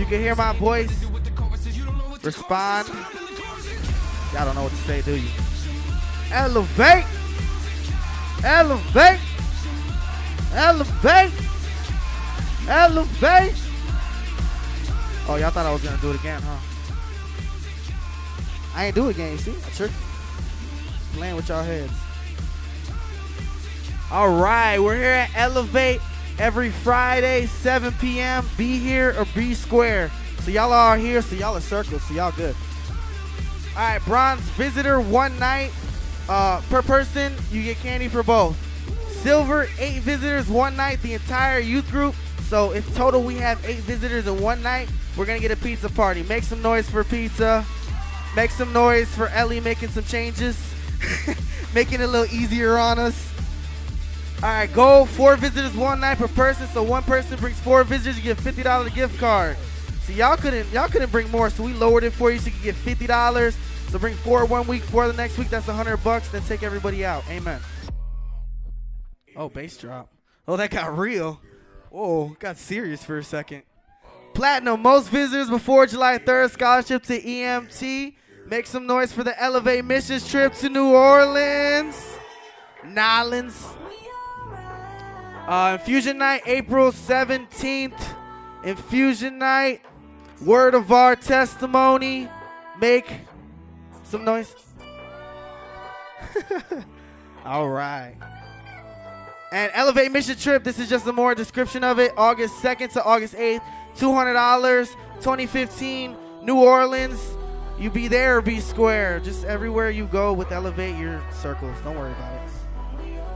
[0.00, 1.04] you can hear my voice,
[2.22, 2.88] respond.
[4.32, 5.28] Y'all don't know what to say, do you?
[6.32, 7.04] Elevate!
[8.42, 9.20] Elevate!
[10.54, 11.32] Elevate!
[12.66, 13.54] Elevate!
[15.28, 16.56] Oh, y'all thought I was gonna do it again, huh?
[18.74, 19.50] I ain't do it again, you see?
[19.50, 19.94] I tricked.
[21.12, 21.92] Playing with y'all heads.
[24.10, 26.00] All right, we're here at Elevate
[26.40, 28.48] every Friday, 7 p.m.
[28.56, 30.10] Be here or be square.
[30.40, 32.56] So y'all are here, so y'all are circles, so y'all good.
[33.76, 35.70] All right, bronze visitor one night
[36.30, 37.34] uh, per person.
[37.52, 38.56] You get candy for both.
[39.22, 42.14] Silver eight visitors one night, the entire youth group.
[42.48, 45.90] So if total we have eight visitors in one night, we're gonna get a pizza
[45.90, 46.22] party.
[46.22, 47.66] Make some noise for pizza.
[48.34, 50.56] Make some noise for Ellie making some changes,
[51.74, 53.30] making it a little easier on us.
[54.42, 56.66] All right, go four visitors one night per person.
[56.68, 59.58] So one person brings four visitors, you get fifty dollar gift card.
[60.02, 62.52] See, y'all couldn't y'all couldn't bring more, so we lowered it for you so you
[62.52, 63.54] can get fifty dollars.
[63.90, 65.50] So bring four one week, four the next week.
[65.50, 66.30] That's a hundred bucks.
[66.30, 67.22] Then take everybody out.
[67.28, 67.60] Amen.
[69.36, 70.10] Oh, bass drop.
[70.48, 71.38] Oh, that got real.
[71.90, 73.64] Whoa, got serious for a second.
[74.32, 78.14] Platinum, most visitors before July 3rd, scholarship to EMT.
[78.46, 82.16] Make some noise for the Elevate Missions trip to New Orleans.
[82.84, 83.79] Nolans.
[85.50, 88.00] Uh, Infusion Night, April 17th.
[88.62, 89.82] Infusion Night,
[90.42, 92.28] Word of Our Testimony.
[92.78, 93.10] Make
[94.04, 94.54] some noise.
[97.44, 98.14] All right.
[99.50, 102.12] And Elevate Mission Trip, this is just a more description of it.
[102.16, 103.60] August 2nd to August 8th,
[103.96, 107.20] $200, 2015, New Orleans.
[107.76, 109.18] You be there be square.
[109.18, 111.76] Just everywhere you go with Elevate your circles.
[111.82, 112.39] Don't worry about it.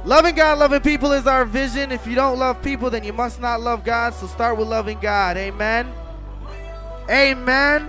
[0.04, 1.90] Loving God, loving people is our vision.
[1.90, 4.12] If you don't love people, then you must not love God.
[4.12, 5.38] So start with loving God.
[5.38, 5.90] Amen.
[7.08, 7.88] Amen.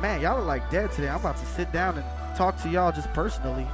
[0.00, 1.08] Man, y'all are like dead today.
[1.08, 3.66] I'm about to sit down and talk to y'all just personally.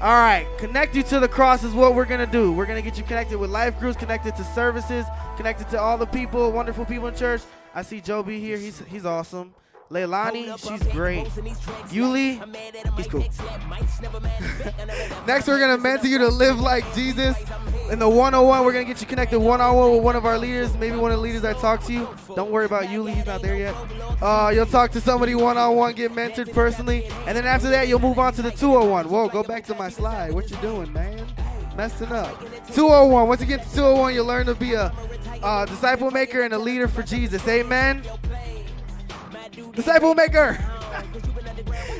[0.00, 2.52] All right, connect you to the cross is what we're gonna do.
[2.52, 5.04] We're gonna get you connected with life groups, connected to services,
[5.36, 7.42] connected to all the people, wonderful people in church.
[7.74, 8.56] I see Joby here.
[8.58, 9.52] He's he's awesome.
[9.90, 11.26] Leilani, she's great.
[11.88, 13.20] Yuli, he's cool.
[15.26, 17.36] Next, we're gonna mentor you to live like Jesus.
[17.90, 20.76] In the 101, we're gonna get you connected one-on-one with one of our leaders.
[20.76, 22.08] Maybe one of the leaders that talk to you.
[22.36, 23.74] Don't worry about Yuli, he's not there yet.
[24.20, 28.18] Uh, you'll talk to somebody one-on-one, get mentored personally, and then after that, you'll move
[28.18, 29.08] on to the 201.
[29.08, 30.34] Whoa, go back to my slide.
[30.34, 31.26] What you doing, man?
[31.78, 32.38] Messing up.
[32.74, 33.26] 201.
[33.26, 34.92] Once you get to 201, you'll learn to be a
[35.42, 37.46] uh, disciple maker and a leader for Jesus.
[37.48, 38.02] Amen.
[39.72, 40.58] Disciple maker.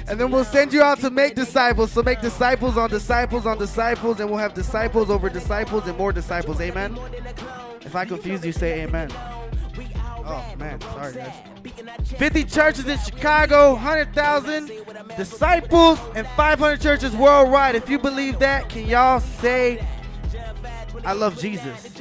[0.08, 1.92] and then we'll send you out to make disciples.
[1.92, 6.12] So make disciples on disciples on disciples, and we'll have disciples over disciples and more
[6.12, 6.60] disciples.
[6.60, 6.98] Amen.
[7.82, 9.10] If I confuse you, say amen.
[10.30, 11.34] Oh man, sorry guys.
[12.04, 14.70] 50 churches in Chicago, 100,000
[15.16, 17.74] disciples, and 500 churches worldwide.
[17.74, 19.86] If you believe that, can y'all say,
[21.04, 21.94] I love Jesus?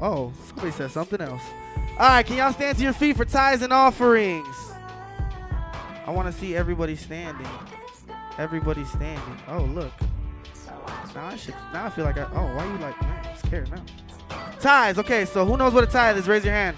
[0.00, 1.42] Oh, somebody said something else.
[1.96, 4.72] All right, can y'all stand to your feet for tithes and offerings?
[6.04, 7.46] I want to see everybody standing.
[8.36, 9.36] Everybody standing.
[9.46, 9.92] Oh, look.
[11.14, 11.54] Now I should.
[11.72, 12.24] Now I feel like I.
[12.34, 13.00] Oh, why are you like?
[13.00, 13.84] Man, I'm scared now.
[14.58, 14.98] Tithes.
[14.98, 16.26] Okay, so who knows what a tithe is?
[16.26, 16.76] Raise your hand.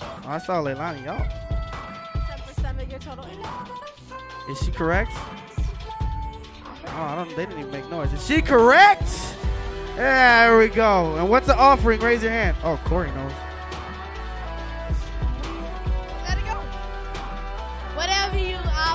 [0.00, 1.04] Oh, I saw Leilani.
[1.04, 1.18] Y'all.
[2.14, 3.26] 10% of your total.
[4.48, 5.10] Is she correct?
[6.86, 7.28] Oh, I don't.
[7.30, 8.12] They didn't even make noise.
[8.12, 9.10] Is she correct?
[9.96, 11.16] There we go.
[11.16, 11.98] And what's the offering?
[11.98, 12.56] Raise your hand.
[12.62, 13.32] Oh, Corey knows.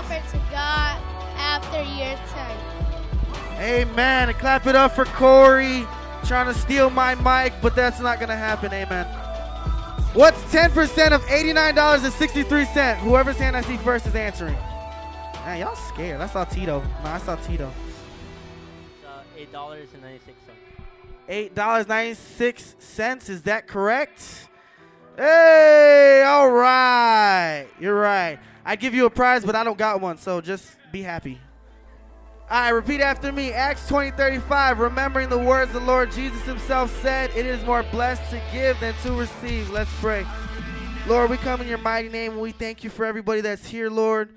[0.09, 1.01] You offer to God
[1.37, 2.57] after your turn.
[3.59, 4.29] Amen.
[4.29, 5.85] And clap it up for Corey
[6.25, 8.73] trying to steal my mic, but that's not going to happen.
[8.73, 9.05] Amen.
[10.13, 12.97] What's 10% of $89.63?
[12.97, 14.55] Whoever's hand I see first is answering.
[15.45, 16.19] Man, y'all scared.
[16.21, 16.81] I saw Tito.
[17.03, 17.71] No, I saw Tito.
[19.05, 20.57] Uh, eight dollars and ninety six cents.
[21.55, 23.29] $8.96.
[23.29, 24.47] Is that correct?
[25.17, 27.67] Hey, all right.
[27.79, 28.39] You're right.
[28.67, 31.39] I give you a prize, but I don't got one, so just be happy.
[32.49, 33.53] All right, repeat after me.
[33.53, 34.79] Acts 20 35.
[34.79, 38.93] Remembering the words the Lord Jesus himself said, It is more blessed to give than
[39.03, 39.69] to receive.
[39.69, 40.25] Let's pray.
[41.07, 43.89] Lord, we come in your mighty name and we thank you for everybody that's here,
[43.89, 44.33] Lord.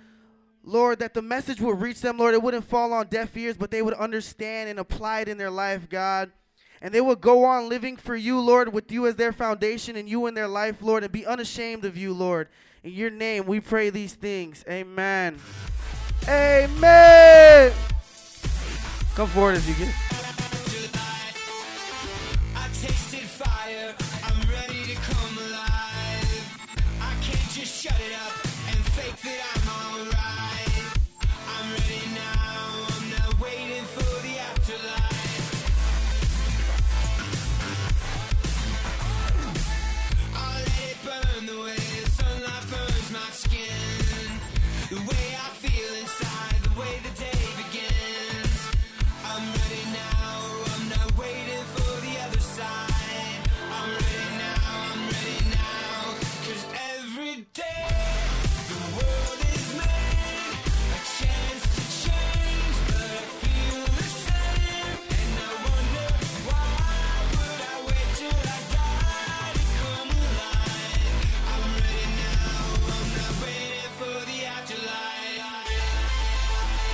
[0.62, 2.32] Lord, that the message would reach them, Lord.
[2.32, 5.50] It wouldn't fall on deaf ears, but they would understand and apply it in their
[5.50, 6.30] life, God.
[6.80, 10.08] And they would go on living for you, Lord, with you as their foundation and
[10.08, 12.48] you in their life, Lord, and be unashamed of you, Lord.
[12.82, 14.64] In your name, we pray these things.
[14.68, 15.38] Amen.
[16.26, 17.72] Amen.
[19.14, 20.19] Come forward as you get.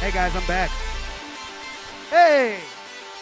[0.06, 0.70] Hey guys, I'm back.
[2.10, 2.60] Hey!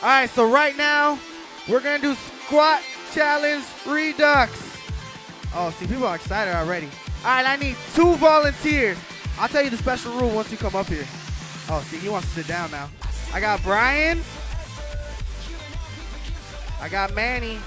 [0.02, 1.18] Alright, so right now,
[1.66, 2.82] we're gonna do squat
[3.14, 4.52] challenge redux.
[5.54, 6.90] Oh, see, people are excited already.
[7.22, 8.98] Alright, I need two volunteers.
[9.38, 11.06] I'll tell you the special rule once you come up here.
[11.70, 12.90] Oh, see, he wants to sit down now.
[13.32, 14.20] I got Brian.
[16.82, 17.60] I got Manny.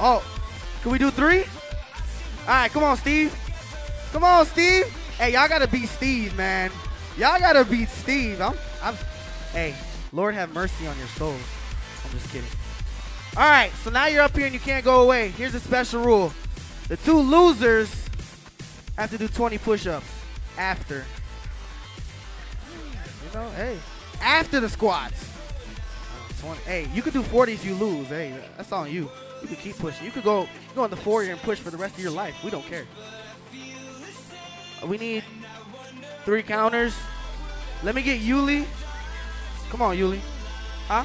[0.00, 0.20] Oh,
[0.82, 1.44] can we do three?
[1.44, 3.32] All right, come on, Steve.
[4.10, 4.86] Come on, Steve.
[5.16, 6.72] Hey, y'all gotta beat Steve, man.
[7.16, 8.40] Y'all gotta beat Steve.
[8.40, 8.96] I'm, I'm.
[9.52, 9.74] Hey,
[10.12, 11.40] Lord have mercy on your souls.
[12.04, 12.48] I'm just kidding.
[13.36, 15.28] All right, so now you're up here and you can't go away.
[15.28, 16.32] Here's a special rule:
[16.88, 18.08] the two losers
[18.96, 20.06] have to do 20 push-ups
[20.58, 21.04] after.
[23.26, 23.78] You know, hey,
[24.20, 25.30] after the squats.
[26.40, 26.60] 20.
[26.62, 28.08] Hey, you could do 40s, you lose.
[28.08, 29.10] Hey, that's on you.
[29.40, 30.04] You could keep pushing.
[30.04, 32.34] You could go go on the four and push for the rest of your life.
[32.42, 32.86] We don't care.
[34.86, 35.24] We need
[36.24, 36.94] three counters.
[37.82, 38.66] Let me get Yuli.
[39.70, 40.20] Come on, Yuli.
[40.88, 41.04] Huh?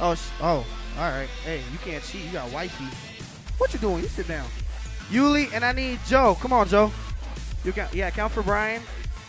[0.00, 0.66] Oh, oh.
[0.98, 1.28] All right.
[1.44, 2.24] Hey, you can't cheat.
[2.24, 2.84] You got wifey.
[3.58, 4.02] What you doing?
[4.02, 4.46] You sit down.
[5.10, 6.36] Yuli and I need Joe.
[6.40, 6.90] Come on, Joe.
[7.64, 7.94] You count.
[7.94, 8.82] Yeah, count for Brian.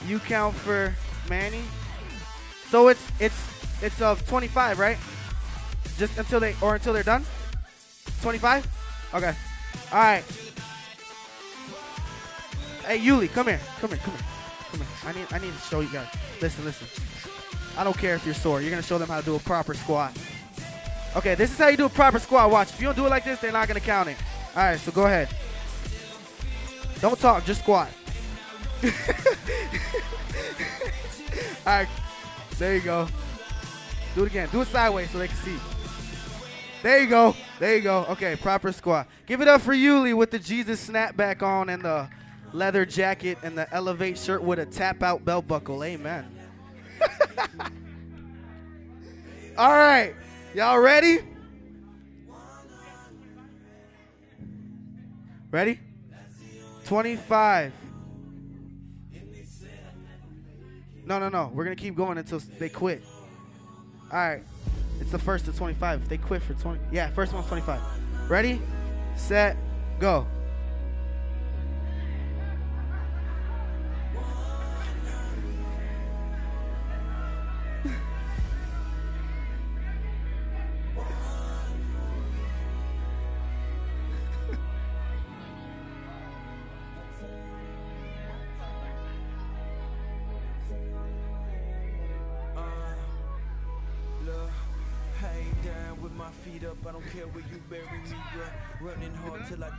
[0.08, 0.94] You count for
[1.30, 1.62] Manny.
[2.70, 3.36] So it's it's
[3.82, 4.98] it's of 25, right?
[5.98, 7.26] Just until they or until they're done.
[8.22, 8.66] 25.
[9.14, 9.36] Okay.
[9.92, 10.24] All right.
[12.86, 13.60] Hey, Yuli, come here.
[13.80, 14.00] Come here.
[14.00, 14.33] Come here.
[14.74, 14.90] Come here.
[15.06, 16.08] I need I need to show you guys.
[16.42, 16.88] Listen, listen.
[17.78, 18.60] I don't care if you're sore.
[18.60, 20.18] You're gonna show them how to do a proper squat.
[21.16, 22.50] Okay, this is how you do a proper squat.
[22.50, 22.72] Watch.
[22.72, 24.18] If you don't do it like this, they're not gonna count it.
[24.56, 24.80] All right.
[24.80, 25.30] So go ahead.
[27.02, 27.46] Don't talk.
[27.46, 27.90] Just squat.
[28.84, 28.92] All
[31.68, 31.88] right.
[32.58, 33.08] There you go.
[34.16, 34.50] Do it again.
[34.52, 35.58] Do it sideways so they can see.
[36.82, 37.36] There you go.
[37.60, 38.06] There you go.
[38.10, 39.08] Okay, proper squat.
[39.28, 42.10] Give it up for Yuli with the Jesus snapback on and the
[42.54, 45.84] leather jacket and the Elevate shirt with a tap out belt buckle.
[45.84, 46.26] Amen.
[49.58, 50.16] All right.
[50.56, 51.20] Y'all ready?
[55.52, 55.80] Ready?
[56.86, 57.74] 25.
[61.06, 61.52] No, no, no.
[61.54, 63.04] We're going to keep going until they quit.
[64.12, 64.44] All right.
[65.00, 66.04] It's the first to 25.
[66.04, 66.80] If they quit for 20.
[66.92, 67.82] Yeah, first one's 25.
[68.30, 68.62] Ready?
[69.16, 69.58] Set.
[70.00, 70.26] Go.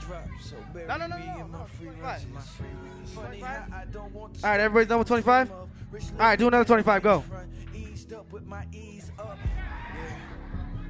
[0.06, 0.26] Drop.
[0.40, 2.02] So bury No, no, no, me no, in my no, free 25.
[2.02, 2.26] runs.
[2.34, 3.11] My free runs.
[3.11, 5.50] Funny how I don't want to All right, everybody's done with 25?
[5.52, 5.68] All
[6.18, 7.25] right, do another 25, go.
[7.75, 9.38] Eased up with my ease up.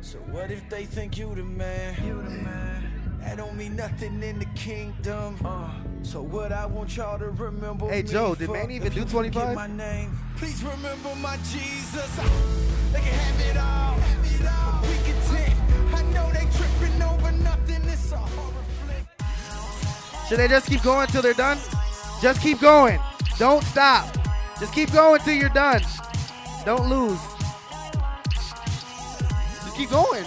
[0.01, 1.97] So what if they think you the man?
[2.07, 3.19] You the man.
[3.21, 5.39] That don't mean nothing in the kingdom.
[5.45, 5.71] Uh,
[6.03, 9.07] so what I want y'all to remember Hey, Joe, did for, Manny even do you
[9.07, 9.55] 25?
[9.55, 12.17] My name, please remember my Jesus.
[12.93, 13.95] They can have it all.
[13.99, 15.04] Have it all.
[20.29, 21.59] Should they just keep going until they're done?
[22.23, 22.99] Just keep going.
[23.39, 24.07] Don't stop.
[24.59, 25.83] Just keep going till you're done.
[26.65, 27.21] Don't lose.
[28.33, 30.25] Just keep going.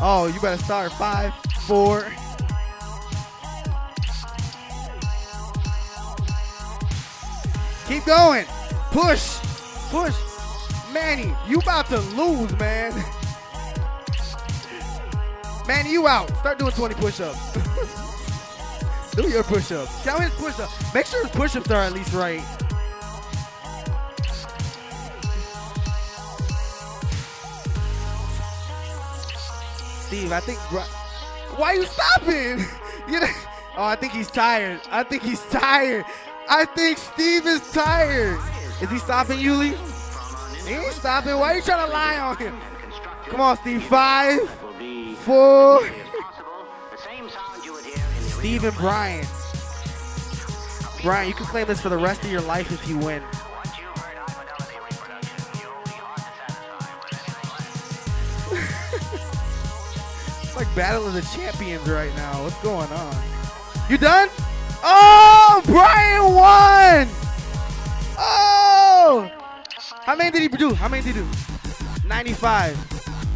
[0.00, 0.92] Oh, you better start.
[0.92, 1.32] Five,
[1.66, 2.06] four.
[7.88, 8.44] Keep going.
[8.92, 9.38] Push.
[9.90, 10.14] Push.
[10.92, 12.92] Manny, you about to lose, man.
[15.66, 16.28] Manny, you out.
[16.36, 18.08] Start doing 20 push-ups.
[19.18, 20.04] Do your push-ups.
[20.04, 20.94] Count his push-ups.
[20.94, 22.40] Make sure his push-ups are at least right.
[30.06, 30.60] Steve, I think.
[31.58, 32.64] Why you stopping?
[33.12, 33.26] you know-
[33.76, 34.82] oh, I think he's tired.
[34.88, 36.04] I think he's tired.
[36.48, 38.38] I think Steve is tired.
[38.80, 39.76] Is he stopping, Yuli?
[40.64, 41.36] He ain't stopping.
[41.36, 42.56] Why are you trying to lie on him?
[43.26, 43.82] Come on, Steve.
[43.82, 44.48] Five,
[45.24, 45.80] four.
[48.38, 49.26] Steve and Brian.
[51.02, 53.20] Brian, you can claim this for the rest of your life if you win.
[60.40, 62.44] It's like Battle of the Champions right now.
[62.44, 63.16] What's going on?
[63.90, 64.28] You done?
[64.84, 67.08] Oh, Brian won!
[68.18, 69.28] Oh!
[70.04, 70.74] How many did he do?
[70.74, 71.28] How many did he do?
[72.06, 72.78] 95.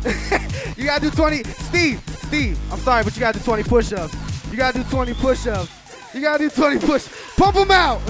[0.76, 1.42] you gotta do 20.
[1.42, 4.31] Steve, Steve, I'm sorry, but you gotta do 20 push-ups.
[4.52, 6.14] You gotta do 20 push-ups.
[6.14, 7.08] You gotta do 20 push.
[7.38, 8.02] Pump them out.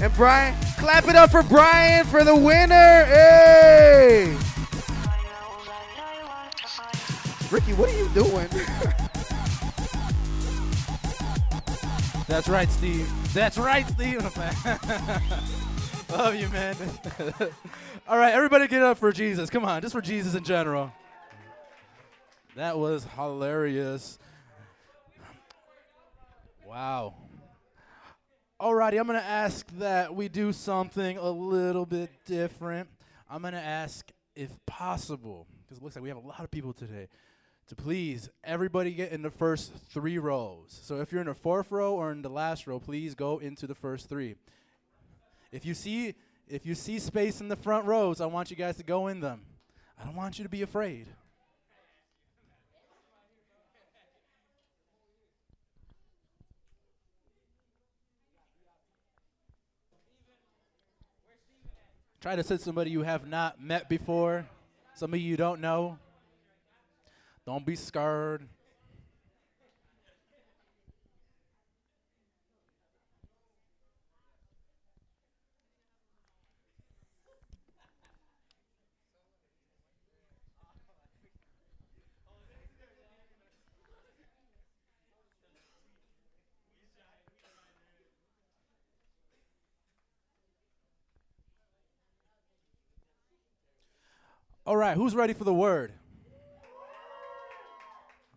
[0.00, 3.04] And Brian, clap it up for Brian for the winner.
[3.04, 4.36] Hey!
[7.50, 8.46] Ricky, what are you doing?
[12.28, 13.10] That's right, Steve.
[13.34, 14.22] That's right, Steve.
[16.10, 16.76] Love you, man.
[18.08, 19.50] All right, everybody get up for Jesus.
[19.50, 20.92] Come on, just for Jesus in general.
[22.54, 24.20] That was hilarious.
[26.74, 27.14] Wow.
[28.60, 32.88] Alrighty, I'm going to ask that we do something a little bit different.
[33.30, 36.50] I'm going to ask, if possible, because it looks like we have a lot of
[36.50, 37.06] people today,
[37.68, 40.76] to please everybody get in the first three rows.
[40.82, 43.68] So if you're in the fourth row or in the last row, please go into
[43.68, 44.34] the first three.
[45.52, 46.16] If you see
[46.48, 49.20] if you see space in the front rows, I want you guys to go in
[49.20, 49.42] them.
[49.96, 51.06] I don't want you to be afraid.
[62.24, 64.46] Try to sit somebody you have not met before,
[64.94, 65.98] somebody you don't know.
[67.44, 68.48] Don't be scared.
[94.66, 95.92] All right, who's ready for the word?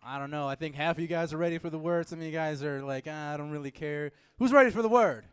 [0.04, 0.46] I don't know.
[0.46, 2.06] I think half of you guys are ready for the word.
[2.06, 4.12] Some of you guys are like, ah, I don't really care.
[4.38, 5.24] Who's ready for the word?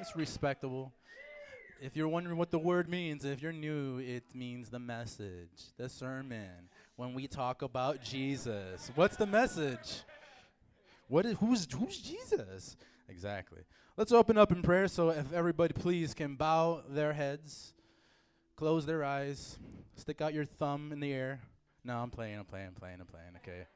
[0.00, 0.92] It's respectable.
[1.80, 5.88] If you're wondering what the word means, if you're new, it means the message, the
[5.88, 6.68] sermon.
[6.96, 10.02] When we talk about Jesus, what's the message?
[11.06, 12.76] What is who's who's Jesus?
[13.08, 13.60] Exactly.
[13.96, 14.88] Let's open up in prayer.
[14.88, 17.74] So if everybody please can bow their heads,
[18.62, 19.58] close their eyes,
[19.96, 21.40] stick out your thumb in the air.
[21.82, 23.66] No, I'm playing, I'm playing, I'm playing, I'm playing, okay?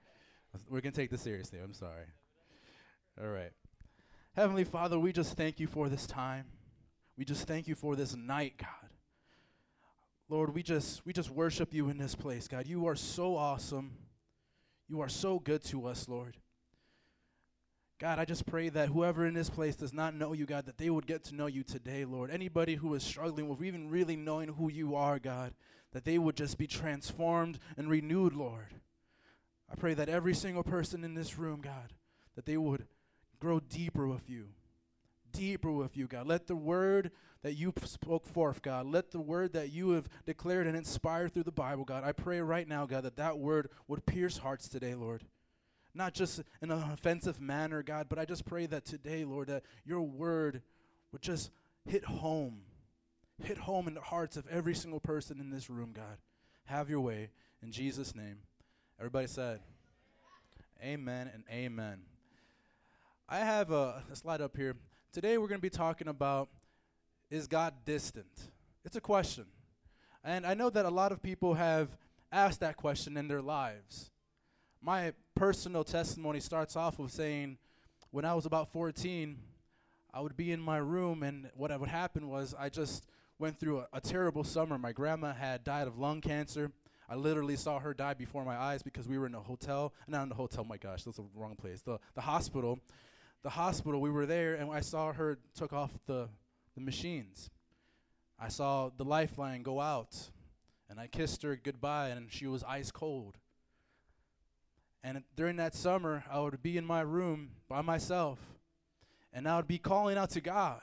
[0.70, 1.58] We're going to take this seriously.
[1.58, 2.04] I'm sorry.
[3.20, 3.50] All right.
[4.36, 6.44] Heavenly Father, we just thank you for this time.
[7.18, 8.90] We just thank you for this night, God.
[10.28, 12.68] Lord, we just we just worship you in this place, God.
[12.68, 13.90] You are so awesome.
[14.88, 16.36] You are so good to us, Lord.
[17.98, 20.76] God, I just pray that whoever in this place does not know you, God, that
[20.76, 22.30] they would get to know you today, Lord.
[22.30, 25.54] Anybody who is struggling with even really knowing who you are, God,
[25.92, 28.74] that they would just be transformed and renewed, Lord.
[29.72, 31.94] I pray that every single person in this room, God,
[32.34, 32.86] that they would
[33.40, 34.48] grow deeper with you.
[35.32, 36.26] Deeper with you, God.
[36.26, 37.12] Let the word
[37.42, 41.44] that you spoke forth, God, let the word that you have declared and inspired through
[41.44, 44.94] the Bible, God, I pray right now, God, that that word would pierce hearts today,
[44.94, 45.22] Lord
[45.96, 49.64] not just in an offensive manner, God, but I just pray that today, Lord, that
[49.84, 50.62] your word
[51.12, 51.50] would just
[51.86, 52.60] hit home,
[53.42, 56.18] hit home in the hearts of every single person in this room, God.
[56.66, 57.30] Have your way.
[57.62, 58.38] In Jesus' name.
[58.98, 59.60] Everybody said,
[60.82, 62.00] Amen and amen.
[63.28, 64.76] I have a, a slide up here.
[65.12, 66.48] Today we're going to be talking about
[67.30, 68.50] is God distant?
[68.84, 69.46] It's a question.
[70.22, 71.96] And I know that a lot of people have
[72.30, 74.10] asked that question in their lives
[74.86, 77.58] my personal testimony starts off with saying
[78.12, 79.36] when I was about 14,
[80.14, 83.04] I would be in my room, and what would happen was I just
[83.40, 84.78] went through a, a, terrible summer.
[84.78, 86.70] My grandma had died of lung cancer.
[87.08, 89.92] I literally saw her die before my eyes because we were in a hotel.
[90.06, 91.82] Not in the hotel, my gosh, that's the wrong place.
[91.82, 92.78] The, the hospital.
[93.42, 96.28] The hospital, we were there, and I saw her took off the,
[96.76, 97.50] the machines.
[98.38, 100.16] I saw the lifeline go out,
[100.88, 103.36] and I kissed her goodbye, and she was ice cold.
[105.06, 108.40] And during that summer, I would be in my room by myself,
[109.32, 110.80] and I would be calling out to God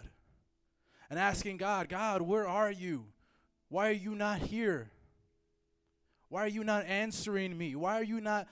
[1.10, 3.04] and asking God, God, where are you?
[3.68, 4.90] Why are you not here?
[6.30, 7.76] Why are you not answering me?
[7.76, 8.48] Why are you not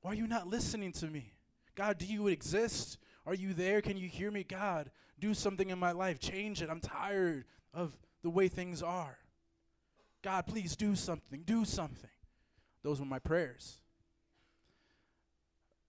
[0.00, 1.32] why are you not listening to me?
[1.74, 2.98] God, do you exist?
[3.26, 3.82] Are you there?
[3.82, 4.44] Can you hear me?
[4.44, 6.20] God, do something in my life.
[6.20, 6.70] Change it.
[6.70, 9.18] I'm tired of the way things are.
[10.22, 11.42] God, please do something.
[11.44, 12.10] Do something.
[12.84, 13.80] Those were my prayers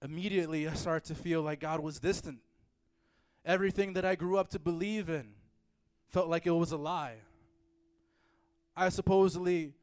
[0.02, 2.40] immediately I started to feel like God was distant.
[3.46, 5.30] Everything that I grew up to believe in
[6.08, 7.16] felt like it was a lie.
[8.76, 9.74] I supposedly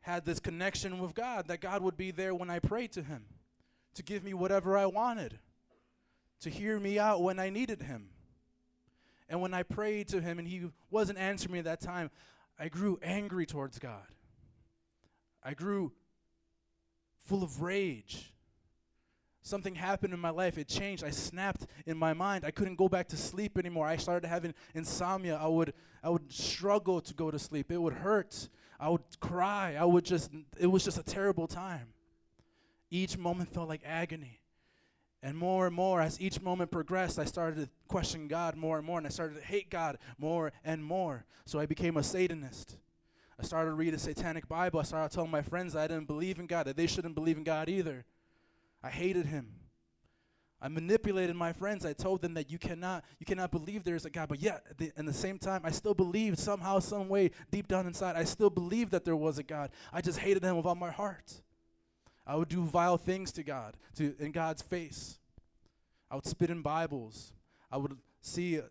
[0.00, 3.24] had this connection with God, that God would be there when I prayed to Him,
[3.94, 5.38] to give me whatever I wanted,
[6.40, 8.08] to hear me out when I needed Him.
[9.28, 12.10] And when I prayed to Him and He wasn't answering me at that time,
[12.58, 14.06] I grew angry towards God.
[15.44, 15.92] I grew
[17.18, 18.32] full of rage
[19.42, 20.56] something happened in my life.
[20.56, 21.04] It changed.
[21.04, 22.44] I snapped in my mind.
[22.44, 23.86] I couldn't go back to sleep anymore.
[23.86, 25.36] I started having insomnia.
[25.36, 27.70] I would I would struggle to go to sleep.
[27.70, 28.48] It would hurt.
[28.80, 29.76] I would cry.
[29.78, 31.88] I would just it was just a terrible time.
[32.90, 34.38] Each moment felt like agony.
[35.24, 38.84] And more and more, as each moment progressed, I started to question God more and
[38.84, 41.24] more, and I started to hate God more and more.
[41.44, 42.76] So I became a Satanist.
[43.38, 44.80] I started to read a satanic Bible.
[44.80, 47.44] I started telling my friends I didn't believe in God, that they shouldn't believe in
[47.44, 48.04] God either.
[48.82, 49.48] I hated him.
[50.60, 51.84] I manipulated my friends.
[51.84, 54.28] I told them that you cannot, you cannot believe there is a God.
[54.28, 57.66] But yet, at the, in the same time, I still believed somehow, some way, deep
[57.66, 59.70] down inside, I still believed that there was a God.
[59.92, 61.42] I just hated him with all my heart.
[62.24, 65.18] I would do vile things to God, to in God's face.
[66.08, 67.32] I would spit in Bibles.
[67.70, 68.60] I would see.
[68.60, 68.64] Uh,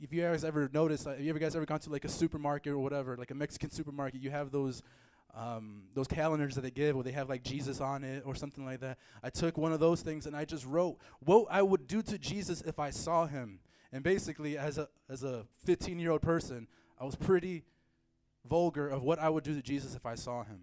[0.00, 2.10] if you guys ever noticed, uh, have you ever guys ever gone to like a
[2.10, 4.20] supermarket or whatever, like a Mexican supermarket?
[4.20, 4.82] You have those
[5.36, 8.64] um, those calendars that they give where they have like Jesus on it or something
[8.64, 8.98] like that.
[9.22, 12.18] I took one of those things and I just wrote what I would do to
[12.18, 13.58] Jesus if I saw him.
[13.92, 16.68] And basically, as a as a 15 year old person,
[17.00, 17.64] I was pretty
[18.48, 20.60] vulgar of what I would do to Jesus if I saw him.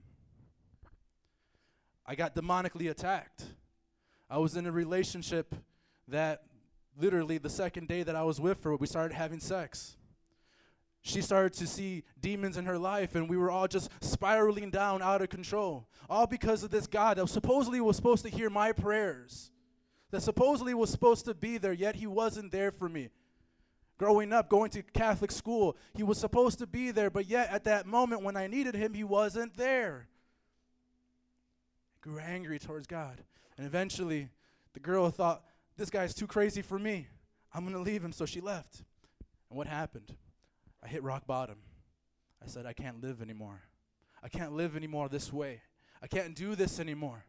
[2.05, 3.45] I got demonically attacked.
[4.29, 5.55] I was in a relationship
[6.07, 6.43] that
[6.98, 9.98] literally the second day that I was with her, we started having sex.
[11.03, 15.01] She started to see demons in her life, and we were all just spiraling down
[15.01, 15.87] out of control.
[16.09, 19.51] All because of this God that supposedly was supposed to hear my prayers,
[20.11, 23.09] that supposedly was supposed to be there, yet he wasn't there for me.
[23.98, 27.64] Growing up, going to Catholic school, he was supposed to be there, but yet at
[27.64, 30.07] that moment when I needed him, he wasn't there.
[31.96, 33.24] I grew angry towards God.
[33.57, 34.29] And eventually,
[34.74, 35.44] the girl thought,
[35.77, 37.07] this guy's too crazy for me.
[37.53, 38.11] I'm going to leave him.
[38.11, 38.83] So she left.
[39.50, 40.16] And what happened?
[40.83, 41.57] I hit rock bottom.
[42.44, 43.61] I said, I can't live anymore.
[44.24, 45.61] I can't live anymore this way.
[46.01, 47.25] I can't do this anymore.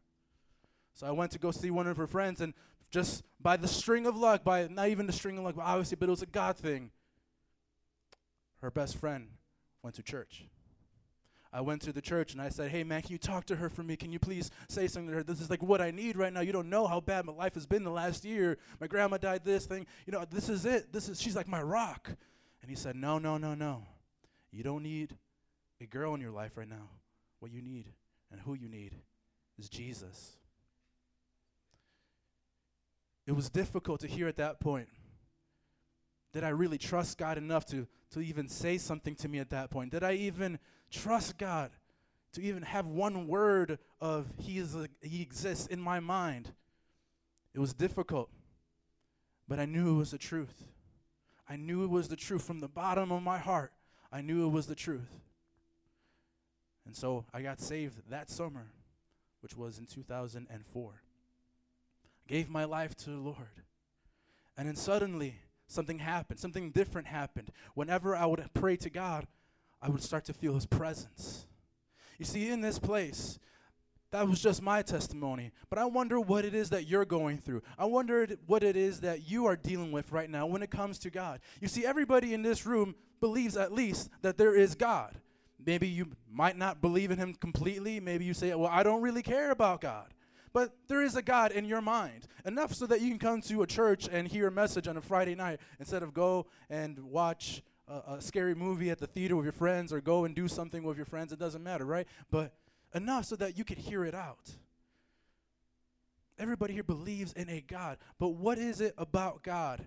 [0.94, 2.54] So I went to go see one of her friends, and
[2.90, 5.96] just by the string of luck, by not even the string of luck, but obviously,
[5.96, 6.90] but it was a God thing,
[8.60, 9.28] her best friend
[9.82, 10.44] went to church.
[11.54, 13.68] I went to the church and I said, Hey, man, can you talk to her
[13.68, 13.96] for me?
[13.96, 15.22] Can you please say something to her?
[15.22, 16.40] This is like what I need right now.
[16.40, 18.56] You don't know how bad my life has been the last year.
[18.80, 19.86] My grandma died, this thing.
[20.06, 20.92] You know, this is it.
[20.92, 22.10] This is, she's like my rock.
[22.62, 23.82] And he said, No, no, no, no.
[24.50, 25.16] You don't need
[25.80, 26.88] a girl in your life right now.
[27.40, 27.86] What you need
[28.30, 28.94] and who you need
[29.58, 30.36] is Jesus.
[33.26, 34.88] It was difficult to hear at that point.
[36.32, 39.70] Did I really trust God enough to, to even say something to me at that
[39.70, 39.90] point?
[39.90, 40.58] Did I even
[40.90, 41.70] trust God
[42.32, 46.52] to even have one word of He, is a, he exists in my mind?
[47.54, 48.30] It was difficult,
[49.46, 50.64] but I knew it was the truth.
[51.52, 53.72] I knew it was the truth from the bottom of my heart.
[54.10, 55.20] I knew it was the truth.
[56.86, 58.68] And so I got saved that summer,
[59.40, 60.92] which was in 2004.
[60.94, 63.60] I gave my life to the Lord.
[64.56, 65.34] And then suddenly,
[65.66, 66.40] something happened.
[66.40, 67.50] Something different happened.
[67.74, 69.26] Whenever I would pray to God,
[69.82, 71.44] I would start to feel His presence.
[72.16, 73.38] You see, in this place,
[74.12, 75.50] that was just my testimony.
[75.70, 77.62] But I wonder what it is that you're going through.
[77.78, 80.98] I wonder what it is that you are dealing with right now when it comes
[81.00, 81.40] to God.
[81.60, 85.16] You see, everybody in this room believes at least that there is God.
[85.64, 88.00] Maybe you might not believe in Him completely.
[88.00, 90.12] Maybe you say, well, I don't really care about God.
[90.52, 93.62] But there is a God in your mind, enough so that you can come to
[93.62, 97.62] a church and hear a message on a Friday night instead of go and watch
[97.88, 100.82] a, a scary movie at the theater with your friends or go and do something
[100.82, 101.32] with your friends.
[101.32, 102.06] It doesn't matter, right?
[102.30, 102.52] But
[102.94, 104.50] enough so that you could hear it out.
[106.38, 109.86] Everybody here believes in a God, but what is it about God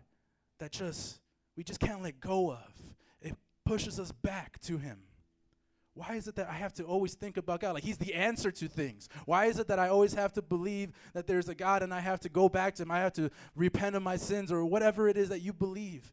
[0.59, 1.19] that just
[1.57, 2.73] we just can't let go of?
[3.21, 4.99] It pushes us back to him.
[5.95, 7.73] Why is it that I have to always think about God?
[7.73, 9.07] Like He's the answer to things.
[9.25, 12.01] Why is it that I always have to believe that there's a God and I
[12.01, 12.91] have to go back to Him?
[12.91, 16.11] I have to repent of my sins or whatever it is that you believe.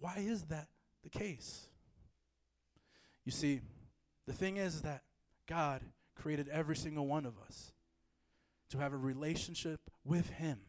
[0.00, 0.66] Why is that
[1.04, 1.68] the case?
[3.24, 3.60] You see,
[4.26, 5.02] the thing is that
[5.50, 5.82] God
[6.14, 7.72] created every single one of us
[8.70, 10.60] to have a relationship with Him,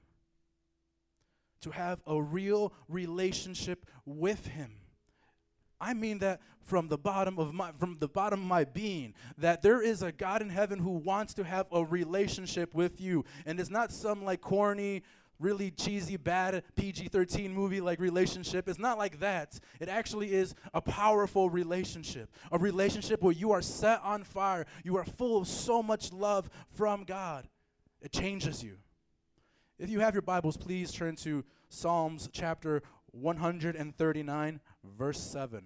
[1.61, 4.71] to have a real relationship with Him.
[5.79, 9.61] I mean that from the bottom of my from the bottom of my being that
[9.61, 13.59] there is a God in heaven who wants to have a relationship with you and
[13.59, 15.01] it's not some like corny
[15.41, 18.69] really cheesy, bad PG 13 movie like relationship.
[18.69, 19.59] It's not like that.
[19.79, 24.65] It actually is a powerful relationship, a relationship where you are set on fire.
[24.83, 27.47] You are full of so much love from God.
[28.01, 28.77] It changes you.
[29.77, 34.59] If you have your Bibles, please turn to Psalms chapter 139,
[34.97, 35.63] verse 7.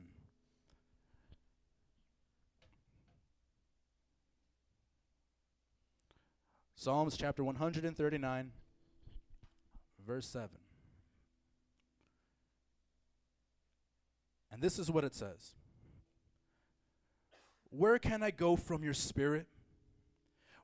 [6.75, 8.51] Psalms chapter 139,
[10.05, 10.49] verse 7.
[14.51, 15.53] And this is what it says
[17.69, 19.47] Where can I go from your spirit?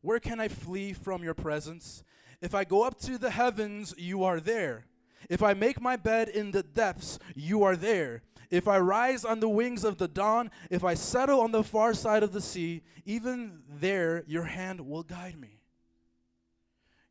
[0.02, 2.04] Where can I flee from your presence?
[2.42, 4.86] If I go up to the heavens, you are there.
[5.30, 8.24] If I make my bed in the depths, you are there.
[8.50, 11.94] If I rise on the wings of the dawn, if I settle on the far
[11.94, 15.61] side of the sea, even there your hand will guide me.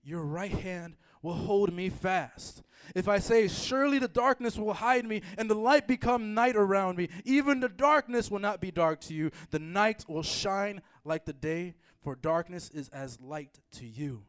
[0.03, 2.63] Your right hand will hold me fast.
[2.95, 6.97] If I say, Surely the darkness will hide me, and the light become night around
[6.97, 9.31] me, even the darkness will not be dark to you.
[9.51, 14.25] The night will shine like the day, for darkness is as light to you.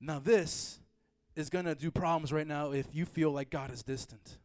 [0.00, 0.80] Now, this
[1.36, 4.38] is going to do problems right now if you feel like God is distant.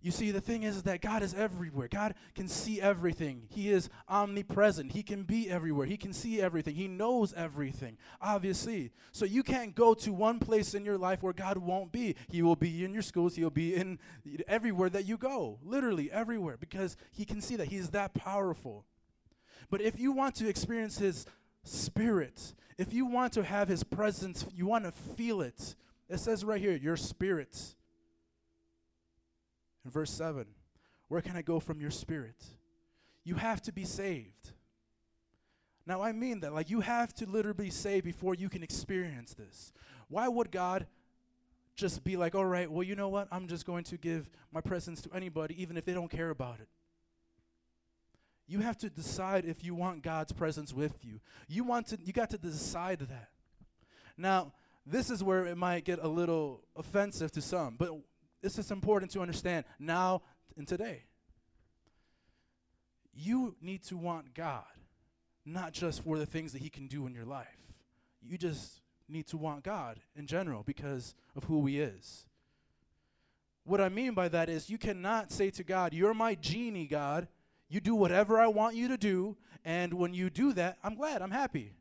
[0.00, 1.88] You see, the thing is, is that God is everywhere.
[1.88, 3.42] God can see everything.
[3.50, 4.92] He is omnipresent.
[4.92, 5.86] He can be everywhere.
[5.86, 6.76] He can see everything.
[6.76, 8.92] He knows everything, obviously.
[9.10, 12.14] So you can't go to one place in your life where God won't be.
[12.28, 13.34] He will be in your schools.
[13.34, 13.98] He'll be in
[14.46, 17.68] everywhere that you go, literally everywhere, because He can see that.
[17.68, 18.84] He's that powerful.
[19.68, 21.26] But if you want to experience His
[21.64, 25.74] Spirit, if you want to have His presence, you want to feel it.
[26.08, 27.74] It says right here, your spirit.
[29.88, 30.44] In verse 7,
[31.08, 32.44] where can I go from your spirit?
[33.24, 34.52] You have to be saved.
[35.86, 36.52] Now, I mean that.
[36.52, 39.72] Like, you have to literally saved before you can experience this.
[40.08, 40.86] Why would God
[41.74, 43.28] just be like, all right, well, you know what?
[43.32, 46.60] I'm just going to give my presence to anybody, even if they don't care about
[46.60, 46.68] it.
[48.46, 51.20] You have to decide if you want God's presence with you.
[51.48, 53.30] You want to you got to decide that.
[54.18, 54.52] Now,
[54.84, 57.90] this is where it might get a little offensive to some, but
[58.42, 60.22] this is important to understand now
[60.56, 61.04] and today.
[63.14, 64.64] You need to want God,
[65.44, 67.72] not just for the things that He can do in your life.
[68.22, 72.26] You just need to want God in general because of who He is.
[73.64, 77.28] What I mean by that is you cannot say to God, You're my genie, God.
[77.68, 81.20] You do whatever I want you to do, and when you do that, I'm glad,
[81.20, 81.74] I'm happy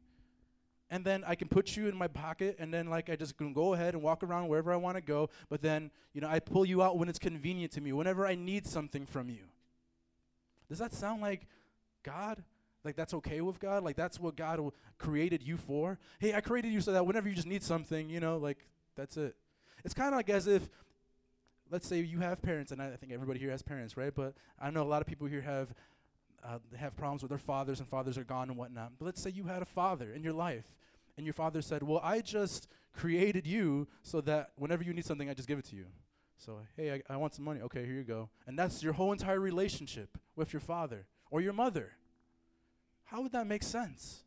[0.89, 3.54] and then I can put you in my pocket, and then like I just can
[3.54, 5.30] go ahead and walk around wherever I want to go.
[5.50, 8.36] But then you know I pull you out when it's convenient to me, whenever I
[8.36, 9.45] need something from you.
[10.69, 11.47] Does that sound like
[12.04, 12.43] God?
[12.84, 13.84] Like that's okay with God?
[13.84, 14.62] Like that's what God
[14.97, 16.00] created you for?
[16.19, 19.17] Hey, I created you so that whenever you just need something, you know, like that's
[19.17, 19.36] it.
[19.84, 20.69] It's kind of like as if,
[21.69, 24.13] let's say you have parents, and I think everybody here has parents, right?
[24.13, 25.73] But I know a lot of people here have
[26.43, 28.93] uh, have problems with their fathers, and fathers are gone and whatnot.
[29.00, 30.65] But let's say you had a father in your life,
[31.17, 35.30] and your father said, Well, I just created you so that whenever you need something,
[35.30, 35.86] I just give it to you.
[36.38, 37.62] So, hey, I, I want some money.
[37.62, 38.30] Okay, here you go.
[38.45, 41.93] And that's your whole entire relationship with your father or your mother.
[43.06, 44.23] How would that make sense?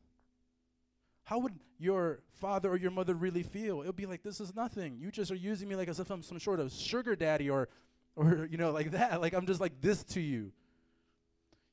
[1.24, 3.82] How would your father or your mother really feel?
[3.82, 4.98] It would be like, this is nothing.
[4.98, 7.68] You just are using me like as if I'm some sort of sugar daddy or,
[8.16, 9.20] or you know, like that.
[9.20, 10.50] Like I'm just like this to you.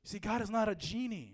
[0.08, 1.34] See, God is not a genie.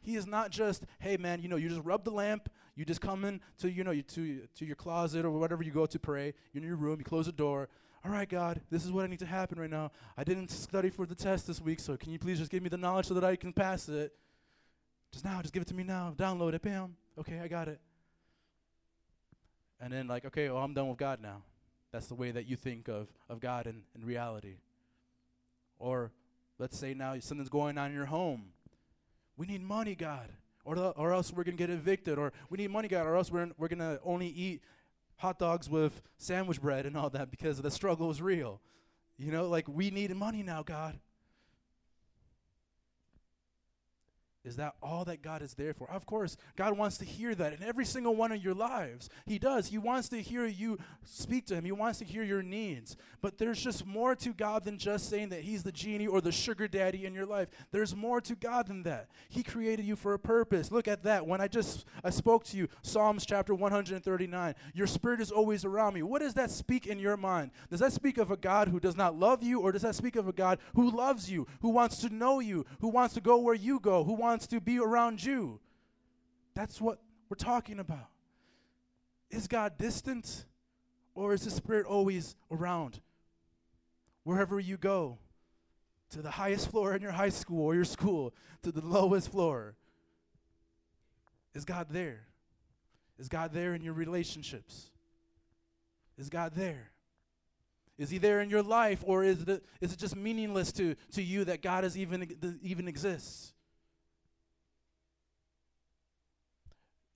[0.00, 3.02] He is not just, hey man, you know, you just rub the lamp, you just
[3.02, 6.32] come in to, you know, to, to your closet or whatever you go to pray,
[6.54, 7.68] you're in your room, you close the door.
[8.02, 9.90] All right, God, this is what I need to happen right now.
[10.16, 12.70] I didn't study for the test this week, so can you please just give me
[12.70, 14.14] the knowledge so that I can pass it?
[15.12, 16.14] Just now, just give it to me now.
[16.16, 16.96] Download it, bam.
[17.18, 17.80] Okay, I got it.
[19.78, 21.42] And then like, okay, well, I'm done with God now.
[21.92, 24.54] That's the way that you think of, of God in, in reality.
[25.78, 26.12] Or
[26.58, 28.46] Let's say now something's going on in your home.
[29.36, 30.30] We need money, God,
[30.64, 33.14] or, the, or else we're going to get evicted, or we need money, God, or
[33.14, 34.62] else we're, we're going to only eat
[35.16, 38.60] hot dogs with sandwich bread and all that because the struggle is real.
[39.16, 40.98] You know, like we need money now, God.
[44.48, 45.90] Is that all that God is there for?
[45.90, 49.10] Of course, God wants to hear that in every single one of your lives.
[49.26, 49.68] He does.
[49.68, 52.96] He wants to hear you speak to Him, He wants to hear your needs.
[53.20, 56.32] But there's just more to God than just saying that He's the genie or the
[56.32, 57.48] sugar daddy in your life.
[57.70, 59.08] There's more to God than that.
[59.28, 60.72] He created you for a purpose.
[60.72, 61.26] Look at that.
[61.26, 65.94] When I just I spoke to you, Psalms chapter 139, your spirit is always around
[65.94, 66.02] me.
[66.02, 67.50] What does that speak in your mind?
[67.70, 70.16] Does that speak of a God who does not love you, or does that speak
[70.16, 73.36] of a God who loves you, who wants to know you, who wants to go
[73.36, 75.58] where you go, who wants wants to be around you.
[76.54, 78.06] That's what we're talking about.
[79.32, 80.44] Is God distant
[81.16, 83.00] or is the Spirit always around?
[84.22, 85.18] Wherever you go,
[86.10, 89.74] to the highest floor in your high school or your school, to the lowest floor,
[91.52, 92.28] is God there?
[93.18, 94.92] Is God there in your relationships?
[96.16, 96.92] Is God there?
[97.98, 101.22] Is he there in your life, or is it, is it just meaningless to, to
[101.24, 102.30] you that God is even,
[102.62, 103.52] even exists?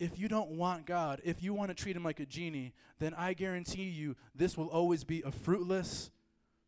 [0.02, 3.14] If you don't want God, if you want to treat him like a genie, then
[3.14, 6.10] I guarantee you this will always be a fruitless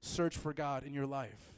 [0.00, 1.52] search for God in your life.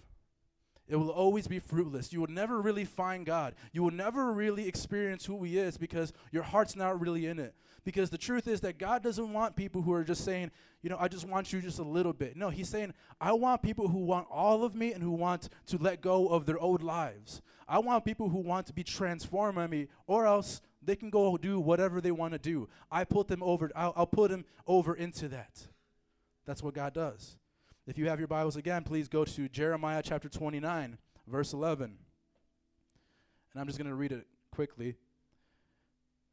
[0.88, 2.14] It will always be fruitless.
[2.14, 3.54] You will never really find God.
[3.72, 7.54] You will never really experience who He is because your heart's not really in it.
[7.84, 10.96] Because the truth is that God doesn't want people who are just saying, you know,
[10.98, 12.36] I just want you just a little bit.
[12.36, 15.76] No, He's saying, I want people who want all of me and who want to
[15.76, 17.42] let go of their old lives.
[17.68, 21.36] I want people who want to be transformed by me, or else they can go
[21.36, 22.68] do whatever they want to do.
[22.90, 25.66] I put them over, I'll, I'll put them over into that.
[26.46, 27.36] That's what God does.
[27.86, 31.98] If you have your Bibles again, please go to Jeremiah chapter 29, verse 11.
[33.52, 34.96] And I'm just going to read it quickly.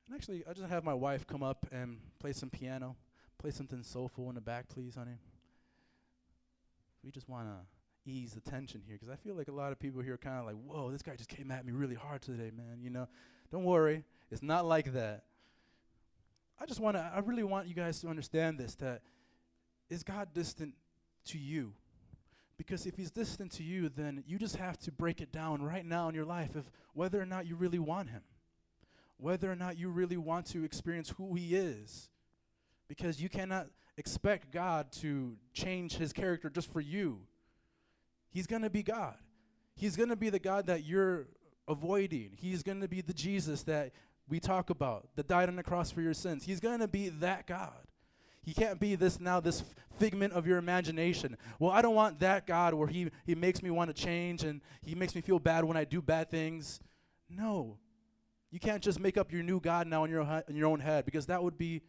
[0.07, 2.95] And actually, I just have my wife come up and play some piano,
[3.39, 5.17] play something soulful in the back, please, honey.
[7.03, 9.79] We just want to ease the tension here because I feel like a lot of
[9.79, 12.21] people here are kind of like, whoa, this guy just came at me really hard
[12.21, 12.79] today, man.
[12.81, 13.07] You know,
[13.51, 15.23] don't worry, it's not like that.
[16.59, 19.01] I just want to, I really want you guys to understand this that
[19.89, 20.73] is God distant
[21.25, 21.73] to you.
[22.57, 25.85] Because if he's distant to you, then you just have to break it down right
[25.85, 28.21] now in your life of whether or not you really want him,
[29.17, 32.09] whether or not you really want to experience who he is.
[32.87, 33.67] Because you cannot
[33.97, 37.21] expect God to change his character just for you.
[38.29, 39.15] He's going to be God.
[39.75, 41.27] He's going to be the God that you're
[41.67, 42.31] avoiding.
[42.35, 43.91] He's going to be the Jesus that
[44.27, 46.45] we talk about, that died on the cross for your sins.
[46.45, 47.87] He's going to be that God.
[48.41, 49.63] He can't be this now, this
[49.97, 51.37] figment of your imagination.
[51.59, 54.61] Well, I don't want that God where he, he makes me want to change and
[54.81, 56.81] he makes me feel bad when I do bad things.
[57.29, 57.77] No.
[58.51, 61.05] You can't just make up your new God now in your, in your own head
[61.05, 61.81] because that would be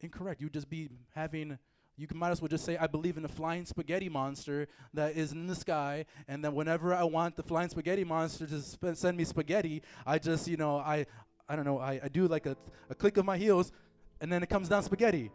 [0.00, 0.40] incorrect.
[0.40, 1.58] You'd just be having,
[1.96, 5.32] you might as well just say, I believe in a flying spaghetti monster that is
[5.32, 9.16] in the sky, and then whenever I want the flying spaghetti monster to sp- send
[9.16, 11.06] me spaghetti, I just, you know, I,
[11.48, 12.56] I don't know, I, I do like a,
[12.90, 13.72] a click of my heels,
[14.20, 15.30] and then it comes down spaghetti.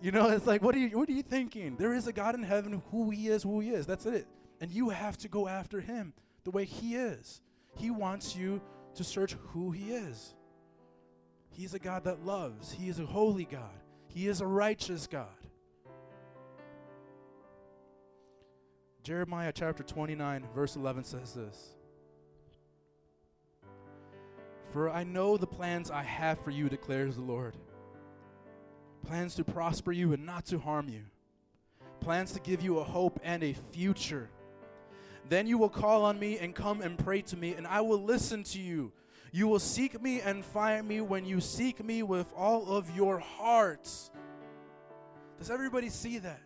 [0.00, 1.76] You know, it's like, what are you, what are you thinking?
[1.76, 3.86] There is a God in heaven who He is, who He is.
[3.86, 4.26] That's it.
[4.60, 6.12] And you have to go after Him
[6.44, 7.40] the way He is.
[7.76, 8.60] He wants you
[8.94, 10.34] to search who He is.
[11.48, 12.72] He's a God that loves.
[12.72, 13.82] He is a holy God.
[14.08, 15.28] He is a righteous God.
[19.02, 21.75] Jeremiah chapter 29, verse 11 says this
[24.76, 27.54] For I know the plans I have for you, declares the Lord
[29.06, 31.00] plans to prosper you and not to harm you,
[32.00, 34.28] plans to give you a hope and a future.
[35.30, 38.02] Then you will call on me and come and pray to me, and I will
[38.02, 38.92] listen to you.
[39.32, 43.18] You will seek me and find me when you seek me with all of your
[43.18, 44.10] hearts.
[45.38, 46.42] Does everybody see that?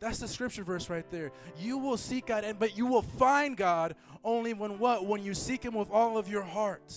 [0.00, 1.30] That's the scripture verse right there.
[1.60, 5.06] You will seek God, and but you will find God only when what?
[5.06, 6.92] When you seek Him with all of your heart.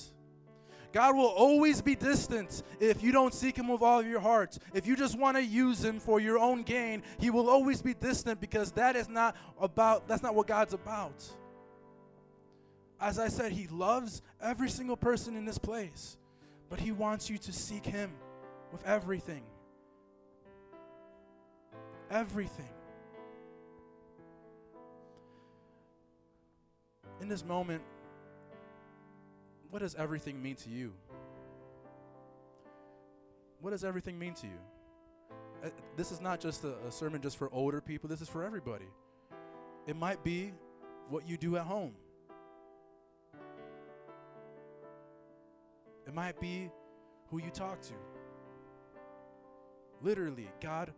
[0.91, 4.58] God will always be distant if you don't seek Him with all of your heart.
[4.73, 7.93] If you just want to use Him for your own gain, He will always be
[7.93, 11.23] distant because that is not about, that's not what God's about.
[12.99, 16.17] As I said, He loves every single person in this place,
[16.69, 18.12] but He wants you to seek Him
[18.71, 19.43] with everything.
[22.10, 22.69] Everything.
[27.21, 27.84] In this moment,
[29.69, 30.93] what does everything mean to you?
[33.62, 34.60] What does everything mean to you?
[35.63, 38.43] Uh, this is not just a, a sermon just for older people, this is for
[38.43, 38.88] everybody.
[39.86, 40.53] It might be
[41.10, 41.93] what you do at home.
[46.08, 46.71] It might be
[47.29, 47.93] who you talk to.
[50.01, 50.93] Literally, God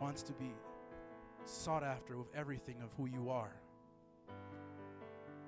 [0.00, 0.52] wants to be
[1.44, 3.52] sought after with everything of who you are.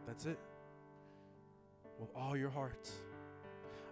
[0.06, 0.38] That's it
[1.98, 2.90] with all your heart.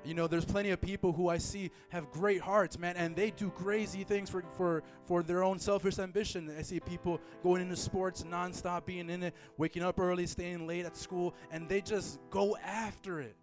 [0.04, 3.30] You know, there's plenty of people who I see have great hearts, man, and they
[3.30, 6.54] do crazy things for, for, for their own selfish ambition.
[6.58, 10.84] I see people going into sports nonstop, being in it, waking up early, staying late
[10.84, 13.34] at school, and they just go after it.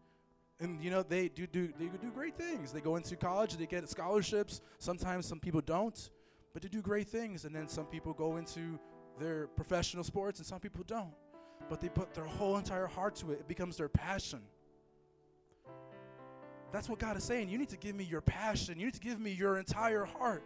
[0.60, 2.72] And you know, they do do they do great things.
[2.72, 4.62] They go into college, they get scholarships.
[4.78, 6.12] Sometimes some people don't,
[6.54, 7.46] but they do great things.
[7.46, 8.80] And then some people go into
[9.20, 11.12] their professional sports, and some people don't
[11.72, 13.40] but they put their whole entire heart to it.
[13.40, 14.42] It becomes their passion.
[16.74, 17.48] That's what God is saying.
[17.48, 18.78] You need to give me your passion.
[18.78, 20.44] You need to give me your entire heart.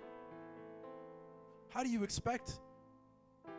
[1.69, 2.59] How do you expect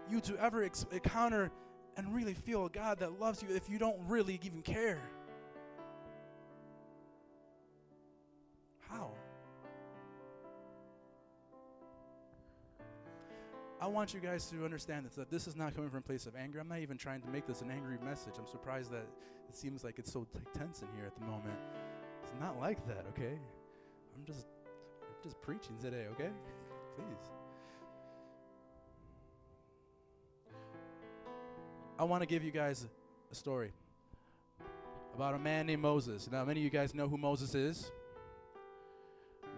[0.08, 1.50] you to ever ex- encounter
[1.96, 5.00] and really feel a God that loves you if you don't really even care?
[13.86, 16.34] I want you guys to understand that this is not coming from a place of
[16.34, 16.58] anger.
[16.58, 18.34] I'm not even trying to make this an angry message.
[18.36, 19.06] I'm surprised that
[19.48, 21.56] it seems like it's so tense in here at the moment.
[22.24, 23.38] It's not like that, okay?
[24.16, 24.48] I'm just
[25.02, 26.30] I'm just preaching today, okay?
[26.96, 27.30] Please.
[31.96, 32.88] I want to give you guys
[33.30, 33.70] a story
[35.14, 36.28] about a man named Moses.
[36.28, 37.92] Now, many of you guys know who Moses is.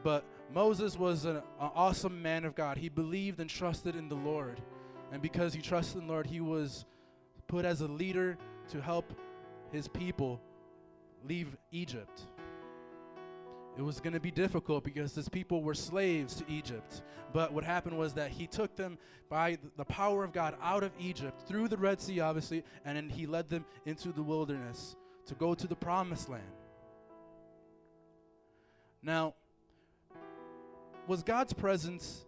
[0.03, 1.43] But Moses was an, an,
[1.75, 2.79] awesome man of God.
[2.79, 4.61] He believed and trusted in the Lord.
[5.13, 6.87] And because he trusted in the Lord, he was
[7.47, 8.39] put as a leader
[8.71, 9.13] to help
[9.73, 10.41] his people
[11.27, 12.23] leave Egypt.
[13.77, 17.03] It was going to be difficult because his people were slaves to Egypt.
[17.33, 20.91] But what happened was that he took them by the power of God out of
[20.99, 25.35] Egypt, through the Red Sea, obviously, and then he led them into the wilderness to
[25.35, 26.43] go to the promised land.
[29.03, 29.35] Now,
[31.09, 32.25] was God's presence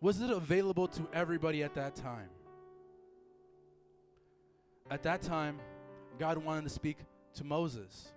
[0.00, 2.28] was it available to everybody at that time?
[4.90, 5.58] At that time,
[6.18, 6.98] God wanted to speak
[7.34, 8.12] to Moses.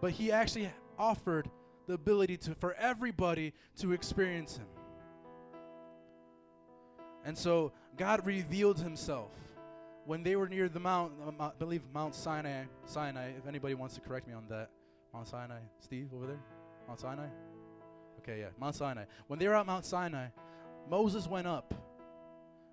[0.00, 1.50] But he actually offered
[1.86, 4.66] the ability to for everybody to experience him.
[7.24, 9.32] And so God revealed himself
[10.04, 12.64] when they were near the mount, um, I believe Mount Sinai.
[12.84, 14.70] Sinai, if anybody wants to correct me on that.
[15.12, 16.40] Mount Sinai, Steve over there?
[16.86, 17.26] Mount Sinai?
[18.28, 19.04] Okay, yeah, Mount Sinai.
[19.26, 20.26] When they were at Mount Sinai,
[20.90, 21.72] Moses went up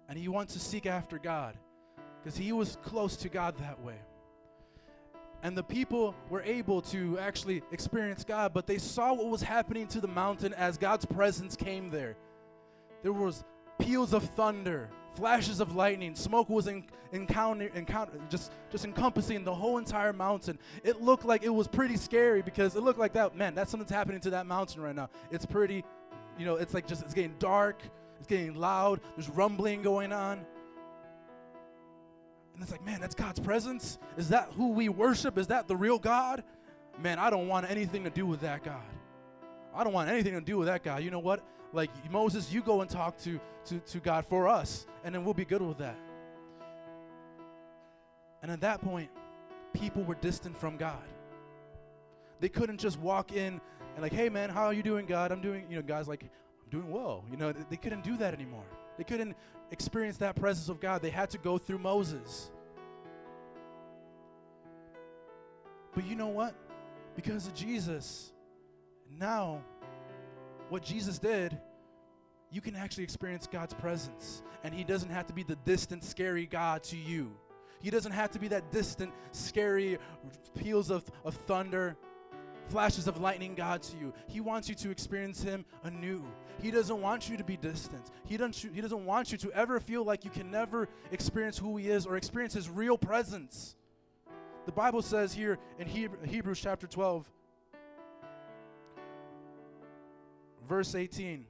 [0.10, 1.56] and he wanted to seek after God
[2.22, 3.96] because he was close to God that way.
[5.44, 9.88] And the people were able to actually experience God, but they saw what was happening
[9.89, 12.18] to the mountain as God's presence came there.
[13.02, 13.46] There was
[13.80, 19.54] peals of thunder, flashes of lightning, smoke was en- encounter, encounter, just, just encompassing the
[19.54, 20.60] whole entire mountain.
[20.84, 23.91] It looked like it was pretty scary because it looked like that, man, that's something's
[23.91, 25.10] happening to that mountain right now.
[25.32, 25.84] It's pretty,
[26.38, 27.82] you know, it's like just, it's getting dark,
[28.19, 30.45] it's getting loud, there's rumbling going on.
[32.54, 33.99] And it's like, man, that's God's presence?
[34.17, 35.38] Is that who we worship?
[35.38, 36.43] Is that the real God?
[37.01, 38.82] Man, I don't want anything to do with that God.
[39.75, 40.99] I don't want anything to do with that guy.
[40.99, 41.43] You know what?
[41.76, 45.34] Like Moses, you go and talk to, to, to God for us, and then we'll
[45.34, 45.98] be good with that.
[48.42, 49.10] And at that point,
[49.74, 51.04] people were distant from God.
[52.40, 53.60] They couldn't just walk in
[53.94, 55.34] and like, hey man, how are you doing, God?
[55.34, 57.26] I'm doing, you know, God's like, I'm doing well.
[57.30, 58.66] You know, they couldn't do that anymore.
[58.98, 59.36] They couldn't
[59.72, 61.02] experience that presence of God.
[61.02, 62.52] They had to go through Moses.
[65.94, 66.56] But you know what?
[67.16, 68.32] Because of Jesus,
[69.20, 69.62] now,
[70.69, 71.58] what Jesus did,
[72.51, 74.41] you can actually experience God's presence.
[74.63, 77.32] And He doesn't have to be the distant, scary God to you.
[77.82, 79.97] He doesn't have to be that distant, scary
[80.56, 81.95] peals of, of thunder,
[82.69, 84.13] flashes of lightning God to you.
[84.28, 86.23] He wants you to experience Him anew.
[86.62, 88.10] He doesn't want you to be distant.
[88.25, 91.78] He doesn't, he doesn't want you to ever feel like you can never experience who
[91.78, 93.75] He is or experience His real presence.
[94.65, 97.30] The Bible says here in Hebrews chapter 12,
[100.67, 101.45] verse 18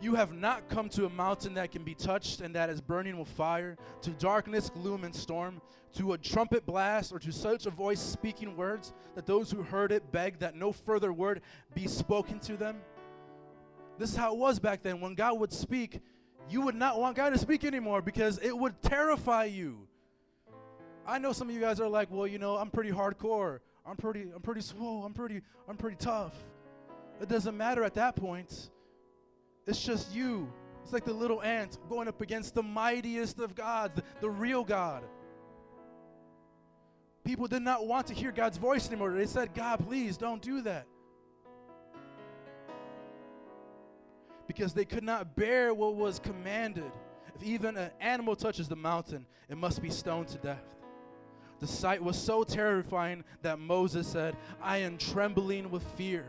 [0.00, 3.18] You have not come to a mountain that can be touched and that is burning
[3.18, 5.60] with fire, to darkness, gloom, and storm,
[5.94, 9.92] to a trumpet blast, or to such a voice speaking words that those who heard
[9.92, 11.40] it begged that no further word
[11.74, 12.76] be spoken to them.
[13.98, 15.00] This is how it was back then.
[15.00, 16.00] When God would speak,
[16.50, 19.86] you would not want God to speak anymore because it would terrify you.
[21.06, 23.60] I know some of you guys are like, well, you know, I'm pretty hardcore.
[23.86, 25.04] I'm pretty, I'm pretty swole.
[25.04, 26.34] I'm pretty, I'm pretty tough.
[27.24, 28.68] It doesn't matter at that point.
[29.66, 30.52] It's just you.
[30.82, 34.62] It's like the little ant going up against the mightiest of gods, the, the real
[34.62, 35.02] God.
[37.24, 39.10] People did not want to hear God's voice anymore.
[39.14, 40.86] They said, God, please don't do that.
[44.46, 46.92] Because they could not bear what was commanded.
[47.34, 50.62] If even an animal touches the mountain, it must be stoned to death.
[51.60, 56.26] The sight was so terrifying that Moses said, I am trembling with fear.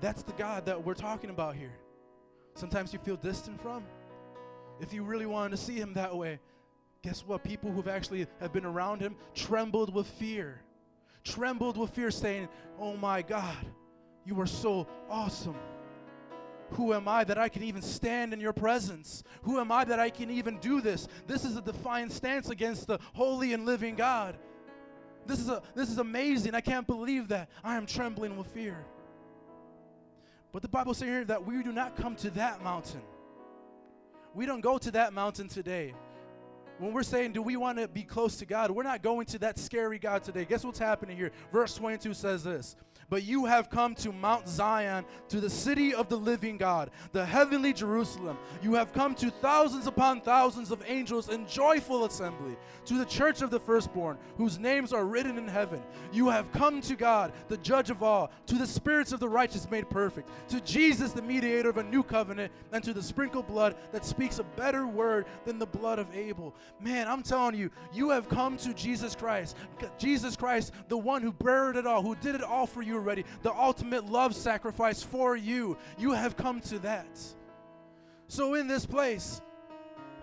[0.00, 1.76] That's the God that we're talking about here.
[2.54, 3.84] Sometimes you feel distant from.
[4.80, 6.40] If you really wanted to see him that way,
[7.02, 7.44] guess what?
[7.44, 10.62] People who've actually have been around him trembled with fear.
[11.22, 12.48] Trembled with fear, saying,
[12.78, 13.66] Oh my God,
[14.24, 15.56] you are so awesome.
[16.70, 19.22] Who am I that I can even stand in your presence?
[19.42, 21.08] Who am I that I can even do this?
[21.26, 24.38] This is a defiant stance against the holy and living God.
[25.26, 26.54] This is, a, this is amazing.
[26.54, 27.50] I can't believe that.
[27.62, 28.84] I am trembling with fear.
[30.52, 33.02] But the Bible says here that we do not come to that mountain.
[34.34, 35.94] We don't go to that mountain today.
[36.78, 38.70] when we're saying, do we want to be close to God?
[38.70, 40.44] We're not going to that scary God today.
[40.44, 41.30] Guess what's happening here?
[41.52, 42.76] Verse 22 says this
[43.10, 47.26] But you have come to Mount Zion, to the city of the living God, the
[47.26, 48.38] heavenly Jerusalem.
[48.62, 53.42] You have come to thousands upon thousands of angels in joyful assembly, to the church
[53.42, 55.82] of the firstborn, whose names are written in heaven.
[56.12, 59.68] You have come to God, the judge of all, to the spirits of the righteous
[59.68, 63.74] made perfect, to Jesus, the mediator of a new covenant, and to the sprinkled blood
[63.90, 66.54] that speaks a better word than the blood of Abel.
[66.80, 69.56] Man, I'm telling you, you have come to Jesus Christ.
[69.98, 73.24] Jesus Christ, the one who buried it all, who did it all for you already,
[73.42, 75.76] the ultimate love sacrifice for you.
[75.98, 77.18] You have come to that.
[78.28, 79.40] So, in this place,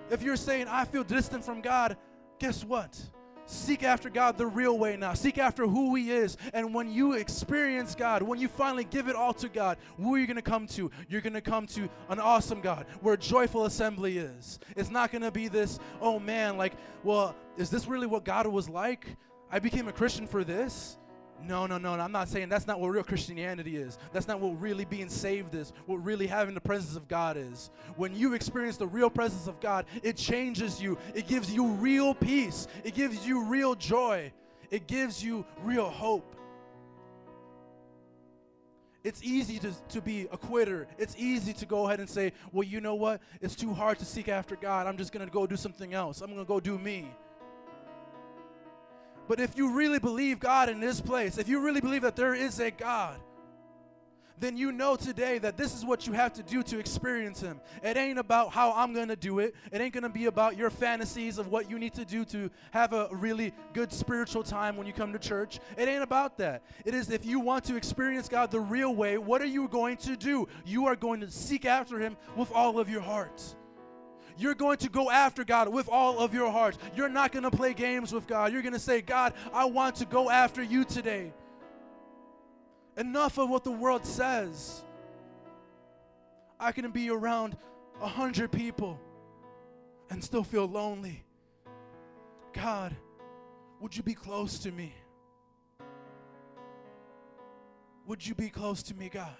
[0.10, 1.98] if you're saying, I feel distant from God,
[2.40, 2.98] guess what?
[3.46, 5.14] Seek after God the real way now.
[5.14, 6.38] Seek after who He is.
[6.54, 10.20] And when you experience God, when you finally give it all to God, who are
[10.20, 10.92] you going to come to?
[11.10, 14.60] You're going to come to an awesome God where joyful assembly is.
[14.76, 16.74] It's not going to be this, oh man, like,
[17.04, 19.08] well, is this really what God was like?
[19.50, 20.98] I became a Christian for this.
[21.44, 21.94] No, no, no.
[21.94, 23.98] I'm not saying that's not what real Christianity is.
[24.12, 25.72] That's not what really being saved is.
[25.86, 27.70] What really having the presence of God is.
[27.96, 30.98] When you experience the real presence of God, it changes you.
[31.14, 32.68] It gives you real peace.
[32.84, 34.32] It gives you real joy.
[34.72, 36.36] It gives you real hope.
[39.04, 40.86] It's easy to, to be a quitter.
[40.98, 43.22] It's easy to go ahead and say, well, you know what?
[43.40, 44.86] It's too hard to seek after God.
[44.86, 46.20] I'm just going to go do something else.
[46.20, 47.10] I'm going to go do me.
[49.28, 52.34] But if you really believe God in this place, if you really believe that there
[52.34, 53.20] is a God,
[54.40, 57.60] then you know today that this is what you have to do to experience Him.
[57.84, 59.56] It ain't about how I'm going to do it.
[59.72, 62.52] It ain't going to be about your fantasies of what you need to do to
[62.72, 65.60] have a really good spiritual time when you come to church.
[65.76, 66.62] It ain't about that.
[66.86, 69.98] It is if you want to experience God the real way, what are you going
[69.98, 70.48] to do?
[70.66, 73.42] You are going to seek after Him with all of your heart.
[74.38, 76.78] You're going to go after God with all of your heart.
[76.96, 78.54] You're not going to play games with God.
[78.54, 81.34] You're going to say, God, I want to go after you today.
[82.98, 84.84] Enough of what the world says.
[86.60, 87.58] I can be around
[88.02, 89.00] a hundred people
[90.10, 91.24] and still feel lonely.
[92.54, 92.96] God,
[93.80, 94.94] would you be close to me?
[98.06, 99.36] Would you be close to me, God?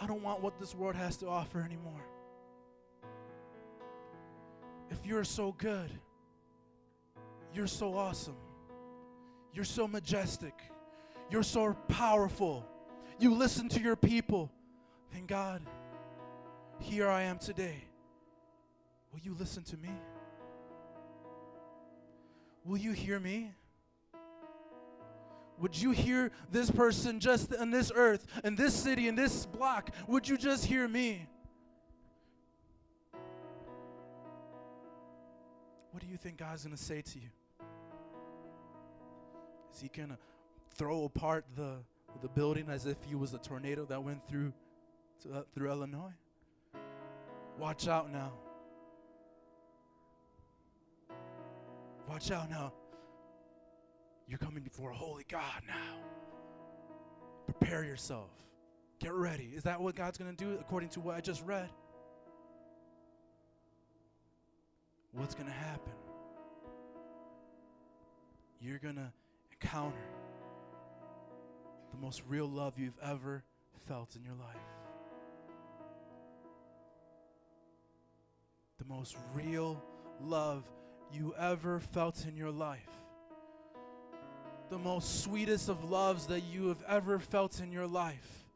[0.00, 2.04] I don't want what this world has to offer anymore
[4.90, 5.90] if you're so good,
[7.54, 8.36] you're so awesome,
[9.52, 10.54] you're so majestic,
[11.30, 12.66] you're so powerful,
[13.18, 14.50] you listen to your people,
[15.12, 15.62] then God,
[16.78, 17.84] here I am today.
[19.12, 19.90] Will you listen to me?
[22.64, 23.52] Will you hear me?
[25.58, 29.90] Would you hear this person just on this earth, in this city, in this block?
[30.06, 31.26] Would you just hear me?
[35.90, 37.28] What do you think God's going to say to you?
[39.74, 40.18] Is he going to
[40.74, 41.76] throw apart the,
[42.20, 44.52] the building as if he was a tornado that went through,
[45.22, 46.12] to, uh, through Illinois?
[47.58, 48.32] Watch out now.
[52.08, 52.72] Watch out now.
[54.28, 55.98] You're coming before a holy God now.
[57.46, 58.30] Prepare yourself.
[59.00, 59.52] Get ready.
[59.54, 61.70] Is that what God's going to do according to what I just read?
[65.18, 65.92] What's going to happen?
[68.60, 69.12] You're going to
[69.50, 69.96] encounter
[71.92, 73.42] the most real love you've ever
[73.86, 74.56] felt in your life.
[78.78, 79.82] The most real
[80.20, 80.64] love
[81.12, 82.88] you ever felt in your life.
[84.70, 88.47] The most sweetest of loves that you have ever felt in your life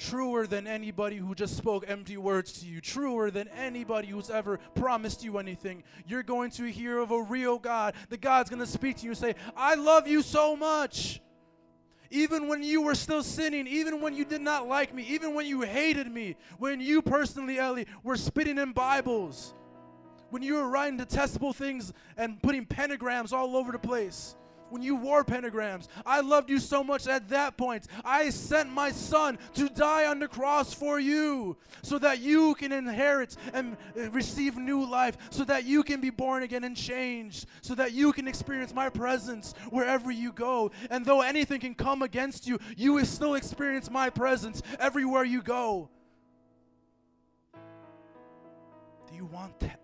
[0.00, 4.58] truer than anybody who just spoke empty words to you, truer than anybody who's ever
[4.74, 5.84] promised you anything.
[6.06, 7.94] You're going to hear of a real God.
[8.08, 11.20] The God's going to speak to you and say, I love you so much.
[12.10, 15.46] Even when you were still sinning, even when you did not like me, even when
[15.46, 19.54] you hated me, when you personally, Ellie, were spitting in Bibles,
[20.30, 24.34] when you were writing detestable things and putting pentagrams all over the place
[24.70, 25.88] when you wore pentagrams.
[26.06, 27.86] I loved you so much at that point.
[28.04, 32.72] I sent my son to die on the cross for you so that you can
[32.72, 37.46] inherit and uh, receive new life, so that you can be born again and changed,
[37.60, 40.70] so that you can experience my presence wherever you go.
[40.90, 45.42] And though anything can come against you, you will still experience my presence everywhere you
[45.42, 45.90] go.
[49.10, 49.80] Do you want that?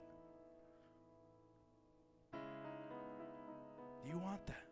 [2.32, 4.65] Do you want that?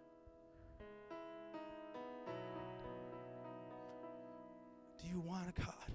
[5.14, 5.92] You want a God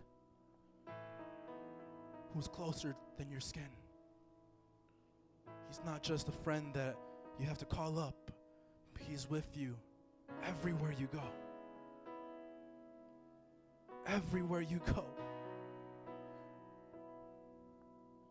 [2.33, 3.67] who's closer than your skin?
[5.67, 6.95] He's not just a friend that
[7.37, 8.31] you have to call up,
[9.07, 9.75] He's with you
[10.45, 11.23] everywhere you go.
[14.07, 15.05] Everywhere you go.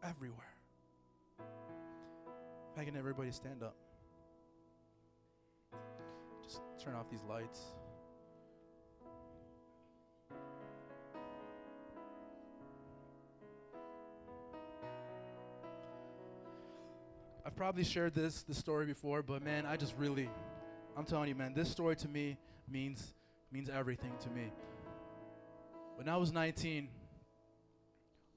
[0.02, 0.54] Everywhere.
[2.72, 3.76] If I can everybody stand up.
[6.42, 7.60] Just turn off these lights.
[17.48, 20.28] I've probably shared this this story before, but man, I just really
[20.98, 22.36] I'm telling you, man, this story to me
[22.70, 23.14] means
[23.50, 24.52] means everything to me.
[25.96, 26.88] When I was 19,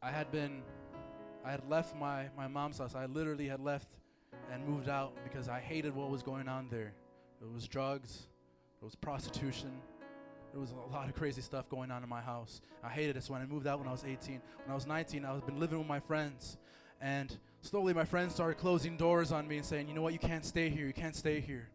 [0.01, 0.61] I had been
[1.43, 2.95] I had left my my mom's house.
[2.95, 3.89] I literally had left
[4.49, 6.93] and moved out because I hated what was going on there.
[7.41, 8.27] It was drugs,
[8.81, 9.73] it was prostitution,
[10.53, 12.61] there was a lot of crazy stuff going on in my house.
[12.81, 13.23] I hated it.
[13.23, 15.41] So when I moved out when I was 18, when I was 19, I was
[15.41, 16.57] been living with my friends,
[17.01, 20.13] and slowly my friends started closing doors on me and saying, "You know what?
[20.13, 20.85] You can't stay here.
[20.85, 21.69] You can't stay here."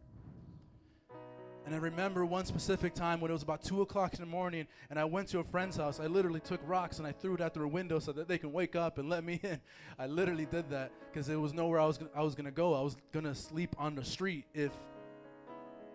[1.67, 4.67] And I remember one specific time when it was about two o'clock in the morning,
[4.89, 5.99] and I went to a friend's house.
[5.99, 8.53] I literally took rocks and I threw it at their window so that they can
[8.53, 9.59] wake up and let me in.
[9.99, 12.73] I literally did that because there was nowhere I was I was gonna go.
[12.73, 14.71] I was gonna sleep on the street if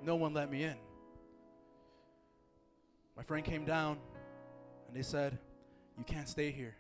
[0.05, 0.77] no one let me in.
[3.17, 3.99] My friend came down
[4.89, 5.39] and they said,
[5.97, 6.77] You can't stay here.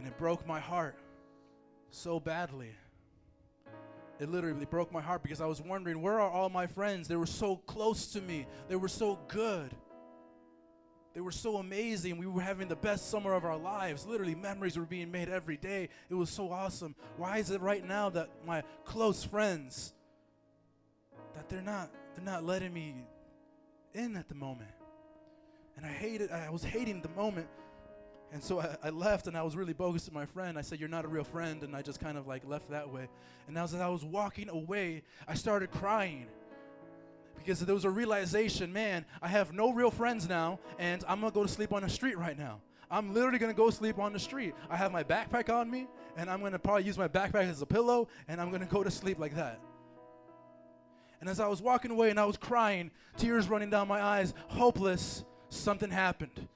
[0.00, 0.96] And it broke my heart
[1.90, 2.70] so badly.
[4.18, 7.06] It literally broke my heart because I was wondering, where are all my friends?
[7.06, 9.74] They were so close to me, they were so good.
[11.12, 12.16] They were so amazing.
[12.16, 14.06] We were having the best summer of our lives.
[14.06, 15.90] Literally, memories were being made every day.
[16.08, 16.94] It was so awesome.
[17.18, 19.92] Why is it right now that my close friends
[21.34, 22.94] that they're not they're not letting me
[23.92, 24.70] in at the moment.
[25.76, 27.48] And I hated, I was hating the moment.
[28.32, 30.56] And so I, I, left and I was really bogus to my friend.
[30.56, 31.62] I said, You're not a real friend.
[31.62, 33.08] And I just kind of like left that way.
[33.48, 36.26] And as I was walking away, I started crying
[37.36, 41.32] because there was a realization man, I have no real friends now, and I'm gonna
[41.32, 42.60] go to sleep on the street right now.
[42.90, 44.54] I'm literally gonna go sleep on the street.
[44.68, 47.66] I have my backpack on me, and I'm gonna probably use my backpack as a
[47.66, 49.60] pillow, and I'm gonna go to sleep like that.
[51.20, 54.32] And as I was walking away and I was crying, tears running down my eyes,
[54.48, 56.48] hopeless, something happened.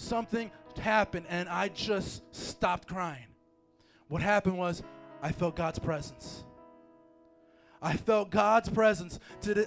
[0.00, 3.26] Something happened, and I just stopped crying.
[4.06, 4.80] What happened was,
[5.20, 6.44] I felt God's presence.
[7.82, 9.18] I felt God's presence.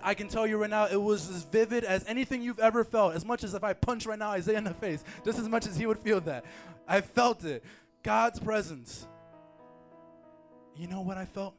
[0.02, 3.14] I can tell you right now, it was as vivid as anything you've ever felt.
[3.14, 5.68] As much as if I punch right now Isaiah in the face, just as much
[5.68, 6.46] as he would feel that.
[6.88, 7.62] I felt it.
[8.02, 9.06] God's presence.
[10.78, 11.56] You know what I felt?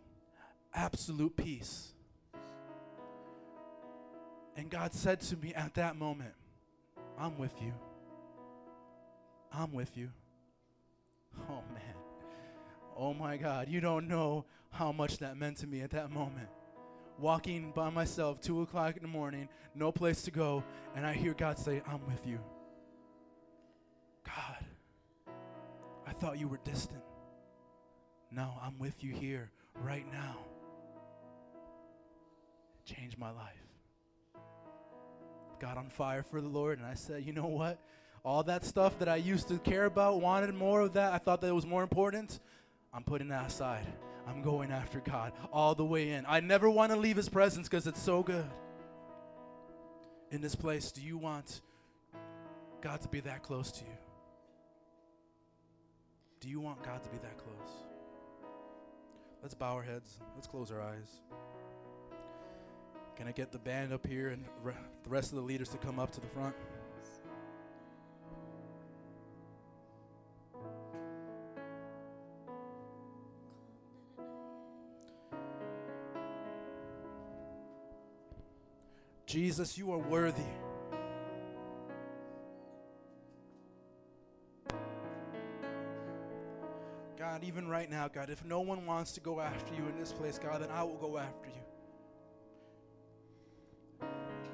[0.72, 1.92] Absolute peace.
[4.56, 6.32] And God said to me at that moment,
[7.18, 7.74] I'm with you.
[9.55, 10.11] I'm with you.
[11.50, 11.94] Oh, man.
[12.96, 13.68] Oh, my God.
[13.68, 16.48] You don't know how much that meant to me at that moment.
[17.18, 20.64] Walking by myself, 2 o'clock in the morning, no place to go,
[20.96, 22.38] and I hear God say, I'm with you.
[24.24, 24.64] God,
[26.07, 27.03] I thought you were distant.
[28.30, 29.50] No, I'm with you here
[29.82, 30.38] right now.
[32.84, 33.62] Changed my life
[35.62, 37.78] got on fire for the Lord, and I said, you know what?
[38.24, 41.40] All that stuff that I used to care about, wanted more of that, I thought
[41.40, 42.38] that it was more important.
[42.94, 43.86] I'm putting that aside.
[44.26, 46.24] I'm going after God all the way in.
[46.28, 48.48] I never want to leave His presence because it's so good.
[50.30, 51.60] In this place, do you want
[52.80, 53.98] God to be that close to you?
[56.40, 57.70] Do you want God to be that close?
[59.42, 60.18] Let's bow our heads.
[60.36, 61.20] Let's close our eyes.
[63.16, 65.98] Can I get the band up here and the rest of the leaders to come
[65.98, 66.54] up to the front?
[79.33, 80.43] Jesus, you are worthy.
[87.18, 90.12] God, even right now, God, if no one wants to go after you in this
[90.12, 91.62] place, God, then I will go after you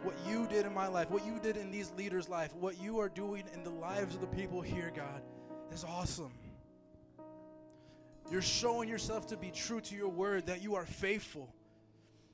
[0.04, 3.00] what you did in my life, what you did in these leaders' life, what you
[3.00, 5.22] are doing in the lives of the people here, God,
[5.72, 6.30] is awesome.
[8.30, 11.52] You're showing yourself to be true to your word, that you are faithful,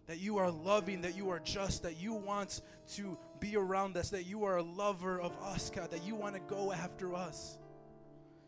[0.06, 2.60] that you are loving, that you are just, that you want
[2.92, 6.34] to be around us, that you are a lover of us, God, that you want
[6.34, 7.58] to go after us.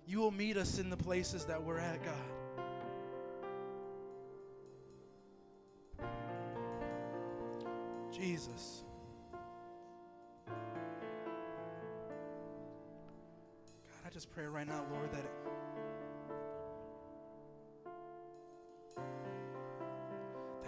[0.06, 2.14] You will meet us in the places that we're at, God.
[8.12, 8.84] Jesus.
[10.46, 10.56] God,
[14.06, 15.24] I just pray right now, Lord, that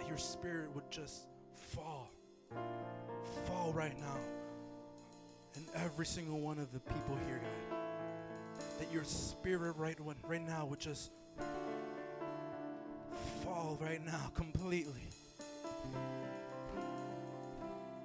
[0.09, 2.09] your spirit would just fall.
[3.45, 4.17] Fall right now.
[5.55, 7.77] And every single one of the people here, God.
[8.79, 11.11] That your spirit right, one, right now would just
[13.43, 15.09] fall right now completely.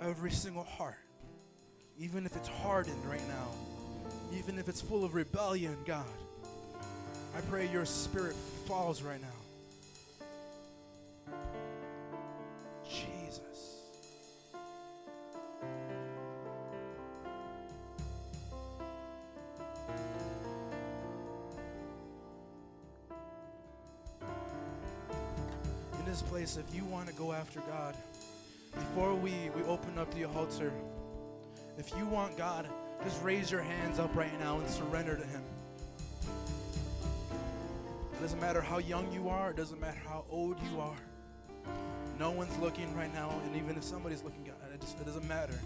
[0.02, 0.98] Every single heart,
[1.98, 3.48] even if it's hardened right now,
[4.36, 6.04] even if it's full of rebellion, God,
[7.34, 8.36] I pray your spirit
[8.66, 9.43] falls right now.
[26.44, 27.96] Place, if you want to go after God,
[28.74, 30.70] before we, we open up the altar,
[31.78, 32.68] if you want God,
[33.02, 35.42] just raise your hands up right now and surrender to Him.
[38.12, 40.96] It doesn't matter how young you are, it doesn't matter how old you are.
[42.18, 45.26] No one's looking right now, and even if somebody's looking, God, it, just, it doesn't
[45.26, 45.58] matter.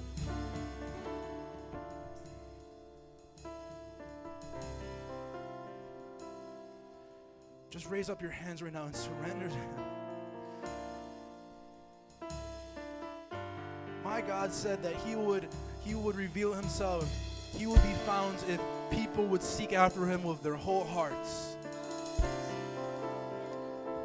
[7.71, 9.98] Just raise up your hands right now and surrender to Him.
[14.39, 15.49] God said that He would
[15.85, 17.13] He would reveal Himself.
[17.57, 21.57] He would be found if people would seek after Him with their whole hearts.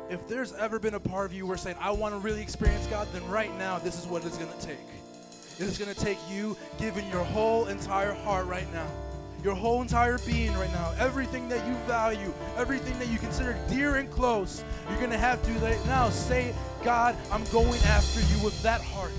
[0.09, 2.87] If there's ever been a part of you where saying, I want to really experience
[2.87, 4.87] God, then right now this is what it's gonna take.
[5.59, 8.87] It is gonna take you giving your whole entire heart right now.
[9.43, 13.97] Your whole entire being right now, everything that you value, everything that you consider dear
[13.97, 18.59] and close, you're gonna have to right now say, God, I'm going after you with
[18.63, 19.11] that heart.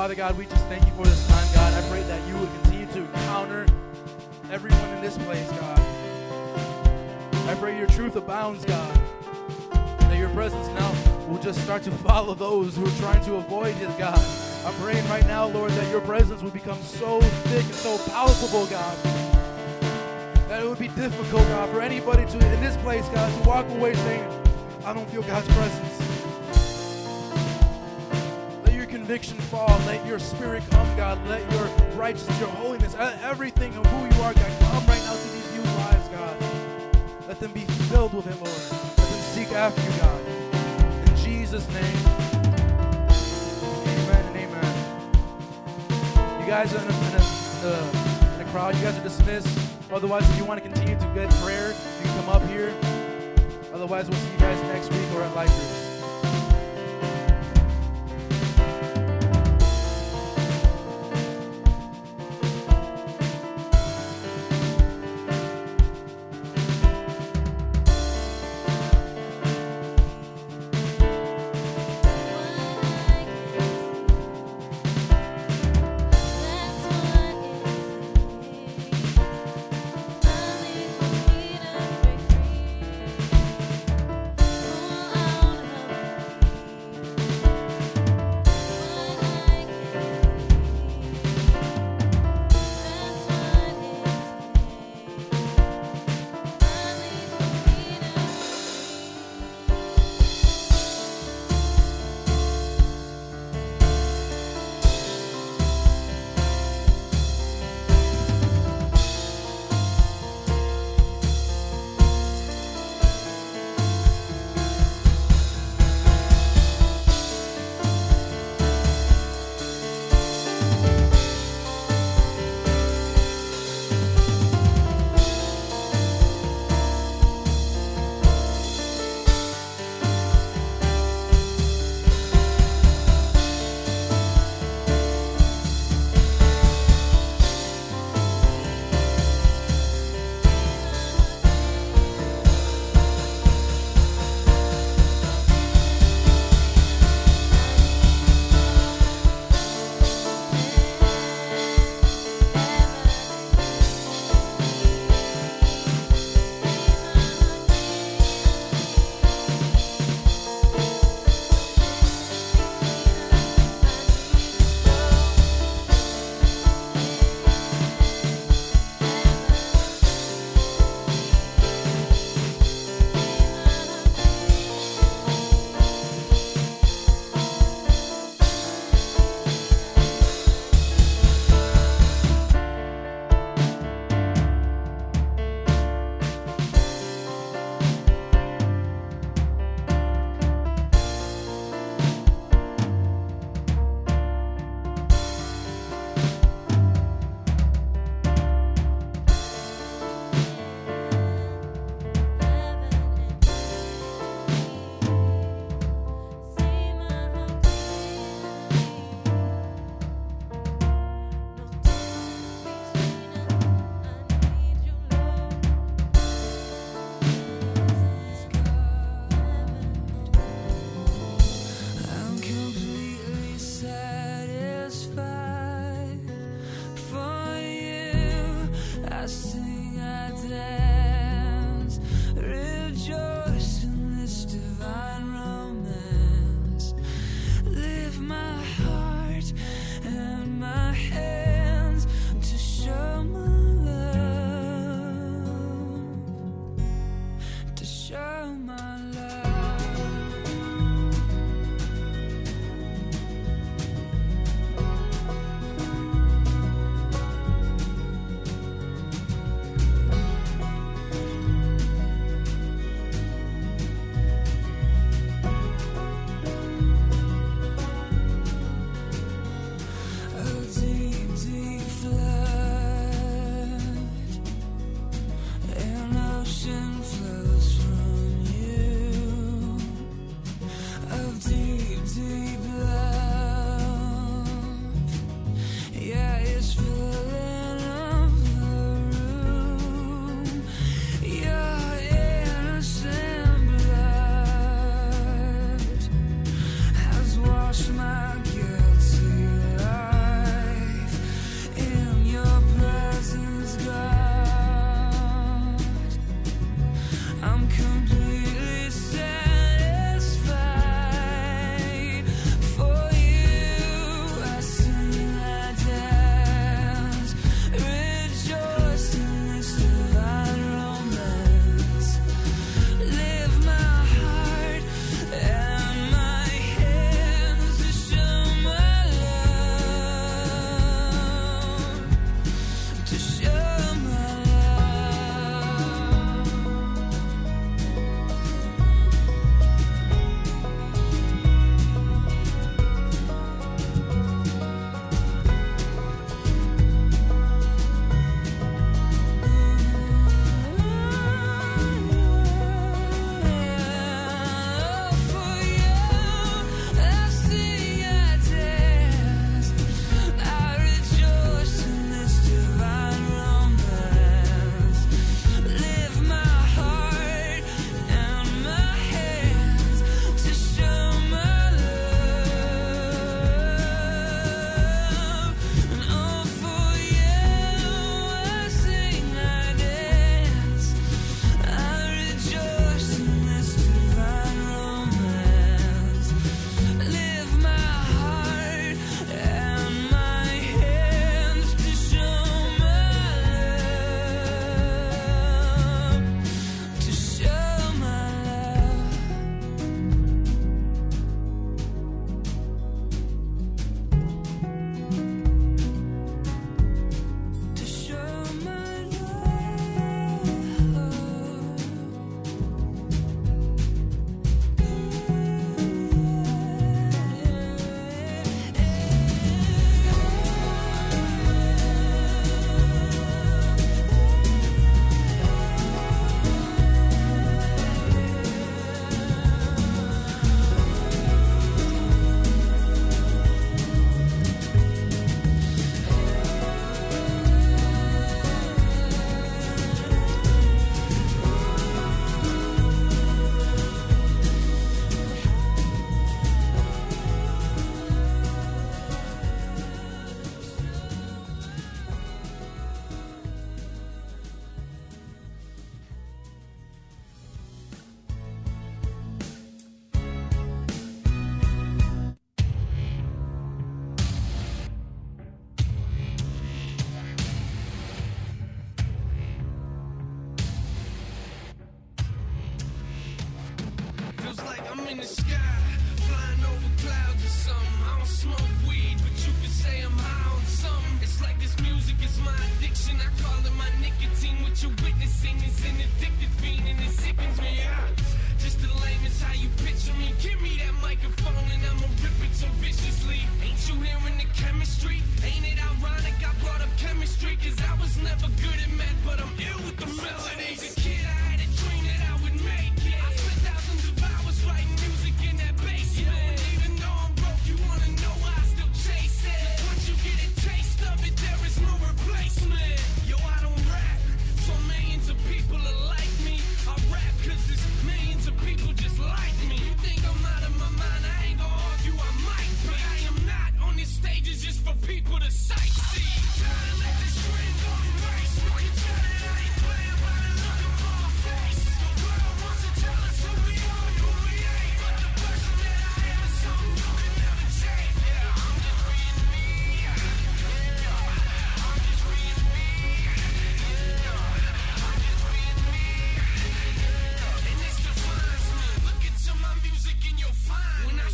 [0.00, 1.74] Father, God, we just thank you for this time, God.
[1.74, 3.66] I pray that you would continue to encounter
[4.50, 5.78] everyone in this place, God.
[7.46, 8.98] I pray your truth abounds, God.
[9.70, 10.90] That your presence now
[11.28, 14.18] will just start to follow those who are trying to avoid it, God.
[14.64, 18.64] I'm praying right now, Lord, that your presence would become so thick and so palpable,
[18.68, 18.96] God.
[20.48, 23.68] That it would be difficult, God, for anybody to in this place, God, to walk
[23.68, 24.24] away saying,
[24.82, 26.09] I don't feel God's presence.
[29.10, 29.76] Conviction fall.
[29.86, 31.18] Let your spirit come, God.
[31.26, 31.64] Let your
[31.96, 35.66] righteousness, your holiness, everything of who you are, God, come right now to these youth
[35.78, 36.36] lives, God.
[37.26, 38.46] Let them be filled with it, Lord.
[38.46, 40.20] Let them seek after you, God.
[41.08, 41.96] In Jesus' name.
[43.88, 44.74] Amen and amen.
[46.40, 47.22] You guys are in a, in a,
[47.66, 48.76] a, in a crowd.
[48.76, 49.58] You guys are dismissed.
[49.90, 52.72] Otherwise, if you want to continue to get prayer, you can come up here.
[53.74, 55.79] Otherwise, we'll see you guys next week or at Life Groups.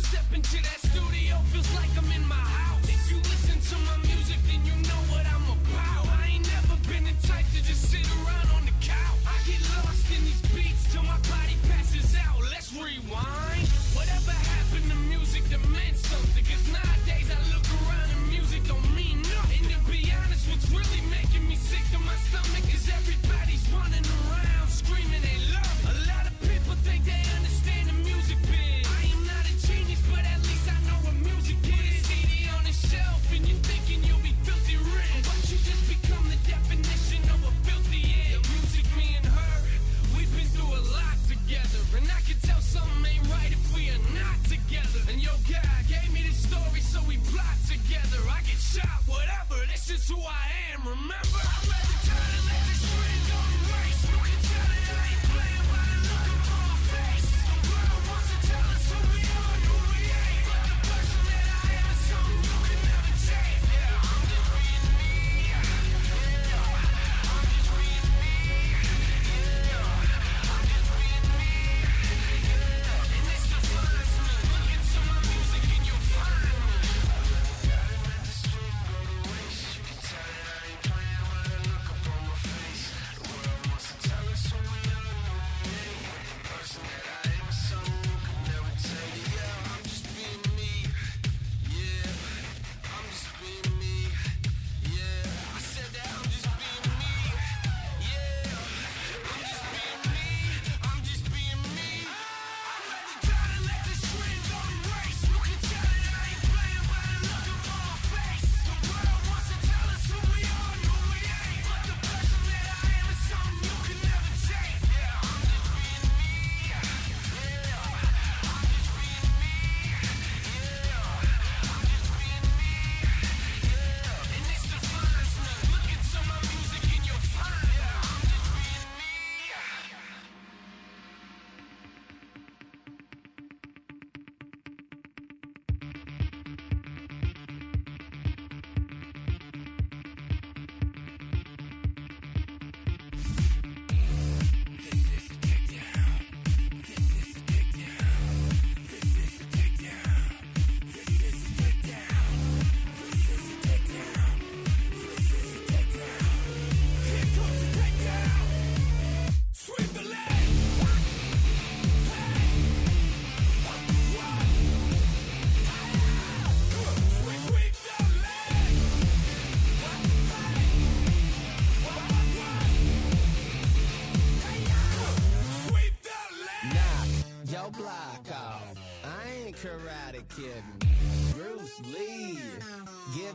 [0.07, 2.87] step into that studio, feels like I'm in my house.
[2.87, 6.07] If you listen to my music, then you know what I'm about.
[6.07, 9.19] I ain't never been the type to just sit around on the couch.
[9.27, 12.39] I get lost in these beats till my body passes out.
[12.39, 13.67] Let's rewind.
[13.99, 18.87] Whatever happened to music that meant something, cause nowadays I look around and music don't
[18.95, 19.59] mean nothing.
[19.67, 22.66] And to be honest, what's really making me sick to my stomach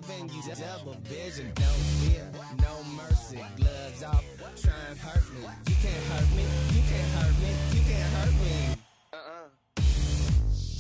[0.02, 1.52] giving you double vision.
[1.58, 2.30] No fear,
[2.60, 3.40] no mercy.
[3.56, 4.24] Gloves off,
[4.60, 5.40] try and hurt me.
[5.68, 6.44] You can't hurt me,
[6.74, 8.76] you can't hurt me, you can't hurt me.
[9.12, 9.82] Uh.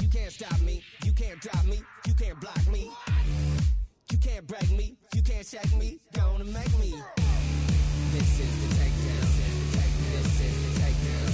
[0.02, 2.90] You can't stop me, you can't drop me, you can't block me.
[4.10, 6.94] You can't break me, you can't shake me, gonna make me.
[8.12, 9.26] This is the takedown.
[10.12, 11.26] This is the takedown.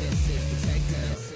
[0.00, 1.33] This is the takedown.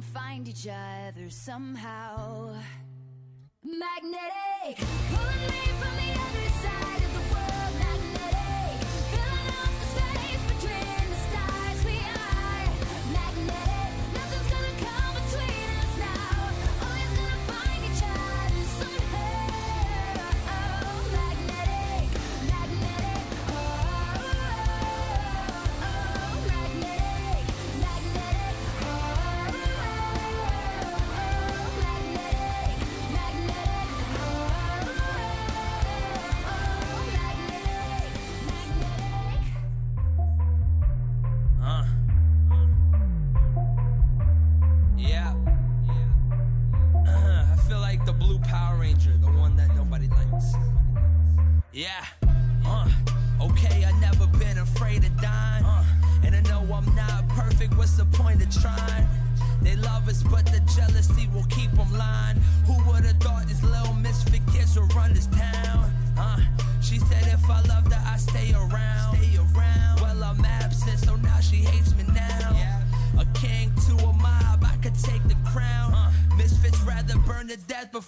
[0.00, 1.99] Gonna find each other somehow.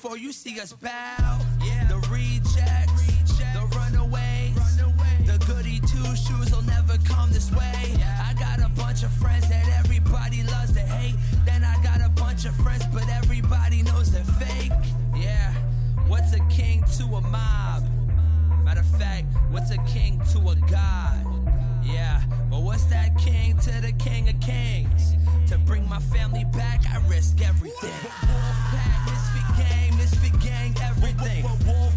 [0.02, 1.38] Before you see us bow.
[1.64, 1.86] Yeah.
[1.86, 3.06] The rejects,
[3.38, 4.76] the runaways,
[5.26, 7.94] the goody two shoes will never come this way.
[8.02, 11.14] I got a bunch of friends that everybody loves to hate.
[11.44, 14.72] Then I got a bunch of friends, but everybody knows they're fake.
[15.14, 15.54] Yeah.
[16.08, 17.84] What's a king to a mob?
[18.64, 21.32] Matter of fact, what's a king to a god?
[21.84, 25.14] Yeah, but what's that king to the king of kings?
[25.48, 27.90] To bring my family back, I risk everything.
[27.90, 31.44] Wolfpack, misfit gang, misfit gang, everything.
[31.44, 31.91] Wolfpack,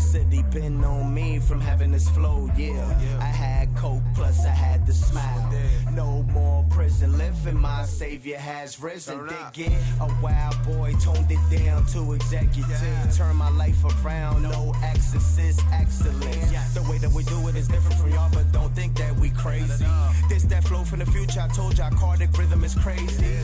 [0.00, 3.18] city been on me from having this flow, yeah.
[3.20, 5.50] I had coke, plus I had the smile.
[5.92, 9.26] No more prison living, my savior has risen.
[9.54, 13.16] Dig it, a wild boy toned it down to executive.
[13.16, 16.74] Turn my life around, no exorcist excellence.
[16.74, 19.30] The way that we do it is different from y'all, but don't think that we
[19.30, 19.86] crazy.
[20.28, 23.34] This that flow from the future, I told y'all cardiac rhythm is crazy.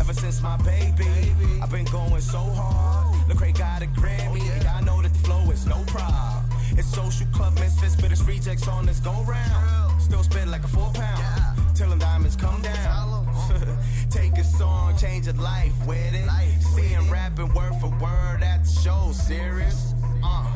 [0.00, 1.10] Ever since my baby,
[1.62, 3.14] I've been going so hard.
[3.28, 4.42] Lecrae got a Grammy,
[4.76, 6.43] I know that the flow is no problem.
[6.76, 10.02] It's social club misfits, but it's rejects on this go round.
[10.02, 11.76] Still spit like a four pound.
[11.76, 13.26] Till them diamonds come down.
[14.10, 16.28] Take a song, change a life with it.
[16.74, 19.94] Seeing rapping word for word at the show, serious.
[20.22, 20.46] Uh,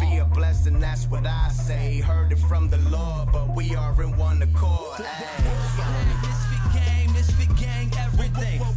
[0.00, 2.00] be a blessing, that's what I say.
[2.00, 5.00] Heard it from the Lord, but we are in one accord.
[5.00, 6.22] Ayy.
[6.22, 8.75] Misfit gang, misfit gang, everything.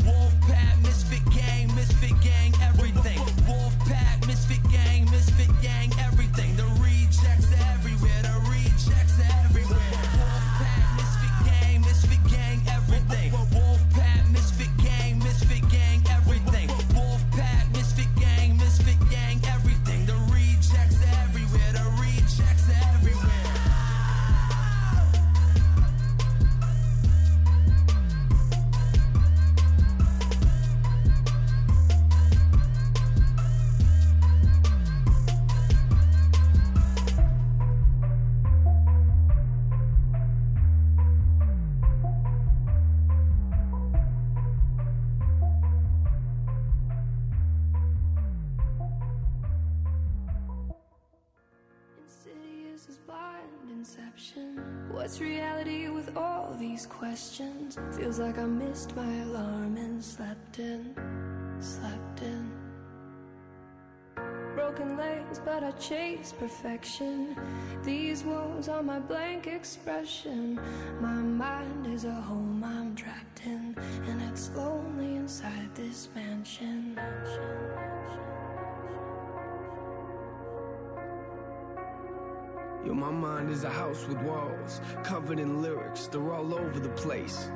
[54.92, 57.78] What's reality with all these questions?
[57.96, 60.94] Feels like I missed my alarm and slept in,
[61.60, 62.52] slept in.
[64.56, 67.36] Broken legs, but I chase perfection.
[67.84, 70.60] These walls are my blank expression.
[71.00, 73.76] My mind is a home I'm trapped in,
[74.08, 77.00] and it's lonely inside this mansion.
[82.86, 86.90] Yo, my mind is a house with walls, covered in lyrics, they're all over the
[86.90, 87.50] place.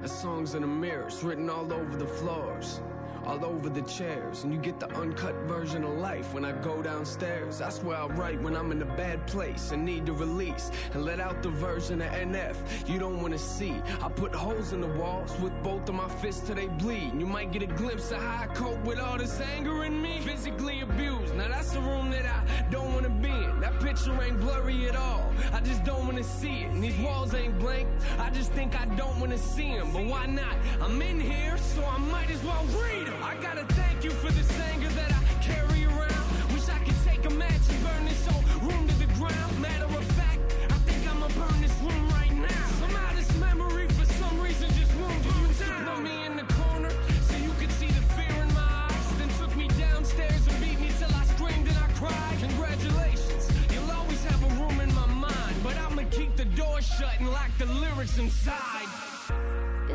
[0.00, 2.80] The songs in the mirrors, written all over the floors,
[3.26, 4.44] all over the chairs.
[4.44, 7.58] And you get the uncut version of life when I go downstairs.
[7.58, 11.04] That's where I write when I'm in a bad place and need to release and
[11.04, 12.56] let out the version of NF
[12.88, 13.74] you don't wanna see.
[14.02, 17.12] I put holes in the walls with both of my fists till they bleed.
[17.18, 20.20] You might get a glimpse of how I cope with all this anger in me.
[20.20, 23.60] Physically abused, now that's the room that I don't wanna be in.
[23.60, 25.32] That picture ain't blurry at all.
[25.52, 26.70] I just don't wanna see it.
[26.70, 27.88] And these walls ain't blank.
[28.18, 29.92] I just think I don't wanna see them.
[29.92, 30.56] But why not?
[30.80, 33.11] I'm in here, so I might as well read 'em.
[33.20, 36.26] I gotta thank you for this anger that I carry around.
[36.54, 39.60] Wish I could take a match and burn this whole room to the ground.
[39.60, 40.40] Matter of fact,
[40.70, 42.66] I think I'ma burn this room right now.
[42.80, 45.30] Somehow this memory for some reason just won't go
[45.64, 45.84] down.
[45.86, 46.90] Put me in the corner
[47.28, 49.18] so you could see the fear in my eyes.
[49.18, 52.36] Then took me downstairs and beat me till I screamed and I cried.
[52.40, 55.56] Congratulations, you'll always have a room in my mind.
[55.62, 58.88] But I'ma keep the door shut and lock the lyrics inside.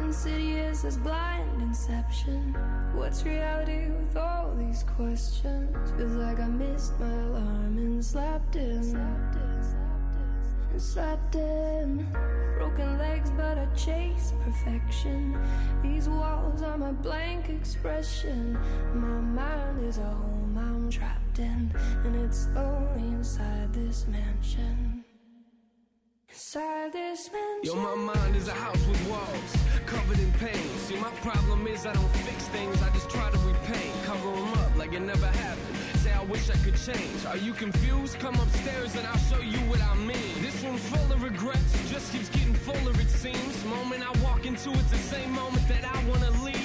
[0.08, 2.56] Insidious as blind inception.
[2.94, 5.76] What's reality with all these questions?
[5.98, 8.84] Feels like I missed my alarm and slept in.
[8.84, 9.36] slept
[10.72, 12.08] And slept in.
[12.58, 15.38] Broken legs, but I chase perfection.
[15.84, 18.58] These walls are my blank expression.
[18.94, 21.70] My mind is a home I'm trapped in.
[22.06, 24.97] And it's only inside this mansion.
[27.64, 29.56] Yo, my mind is a house with walls
[29.88, 30.70] covered in pain.
[30.86, 33.92] See, my problem is I don't fix things, I just try to repaint.
[34.06, 35.76] Cover them up like it never happened.
[36.04, 37.26] Say I wish I could change.
[37.26, 38.20] Are you confused?
[38.20, 40.36] Come upstairs and I'll show you what I mean.
[40.44, 43.66] This room's full of regrets, just keeps getting fuller, it seems.
[43.66, 46.57] Moment I walk into it's the same moment that I wanna leave.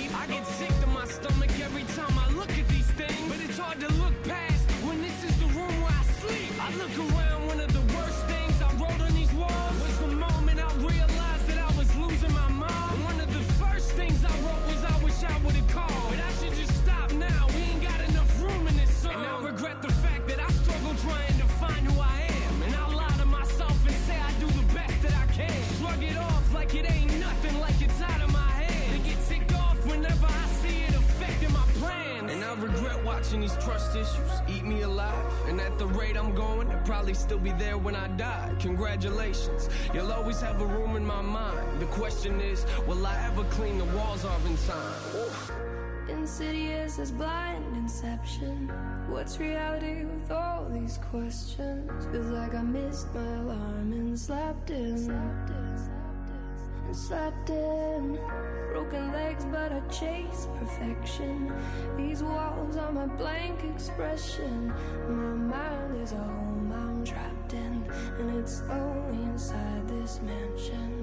[33.23, 35.33] Watching these trust issues eat me alive.
[35.47, 38.53] And at the rate I'm going, I'll probably still be there when I die.
[38.59, 41.81] Congratulations, you'll always have a room in my mind.
[41.81, 46.09] The question is, will I ever clean the walls off in time?
[46.09, 48.69] Insidious as blind inception.
[49.09, 52.07] What's reality with all these questions?
[52.11, 55.11] Feels like I missed my alarm and slept in.
[56.87, 58.19] And slept in.
[58.73, 61.53] Broken legs, but I chase perfection.
[61.95, 64.73] These walls are my blank expression.
[65.09, 67.85] My mind is a home I'm trapped in.
[68.19, 71.02] And it's only inside this mansion.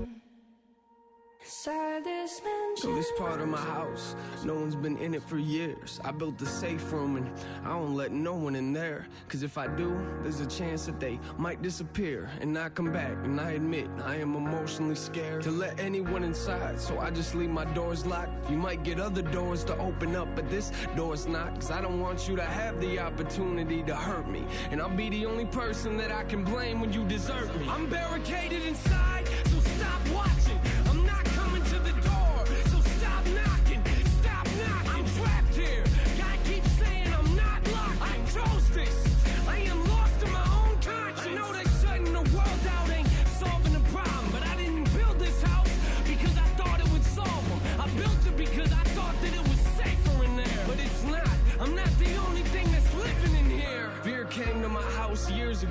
[1.52, 4.16] So this part of my house,
[4.46, 6.00] no one's been in it for years.
[6.04, 7.28] I built a safe room and
[7.66, 9.08] I don't let no one in there.
[9.28, 13.14] Cause if I do, there's a chance that they might disappear and not come back.
[13.24, 16.80] And I admit, I am emotionally scared to let anyone inside.
[16.80, 18.48] So I just leave my doors locked.
[18.52, 21.56] You might get other doors to open up, but this door's not.
[21.56, 24.46] Cause I don't want you to have the opportunity to hurt me.
[24.70, 27.68] And I'll be the only person that I can blame when you desert me.
[27.68, 29.59] I'm barricaded inside, so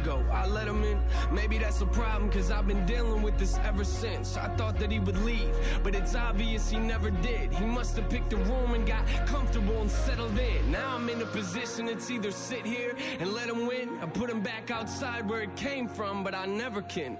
[0.08, 0.24] ago.
[0.32, 1.00] I let him in.
[1.30, 4.36] Maybe that's a problem, cause I've been dealing with this ever since.
[4.36, 7.52] I thought that he would leave, but it's obvious he never did.
[7.52, 10.70] He must have picked a room and got comfortable and settled in.
[10.70, 14.30] Now I'm in a position it's either sit here and let him win or put
[14.30, 17.18] him back outside where it came from, but I never can.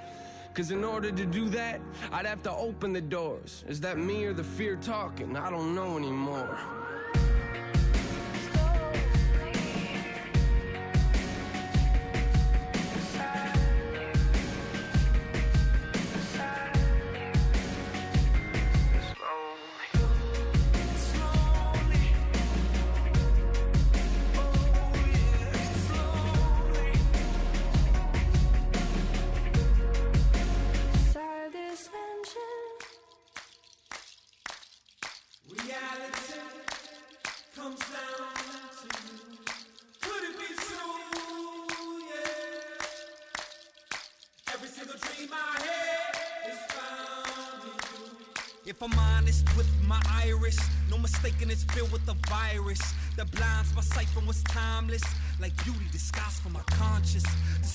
[0.54, 3.64] Cause in order to do that, I'd have to open the doors.
[3.68, 5.36] Is that me or the fear talking?
[5.36, 6.58] I don't know anymore.
[51.92, 52.80] With a virus
[53.16, 55.02] that blinds my sight from what's timeless,
[55.40, 57.24] like beauty disguised from my conscious,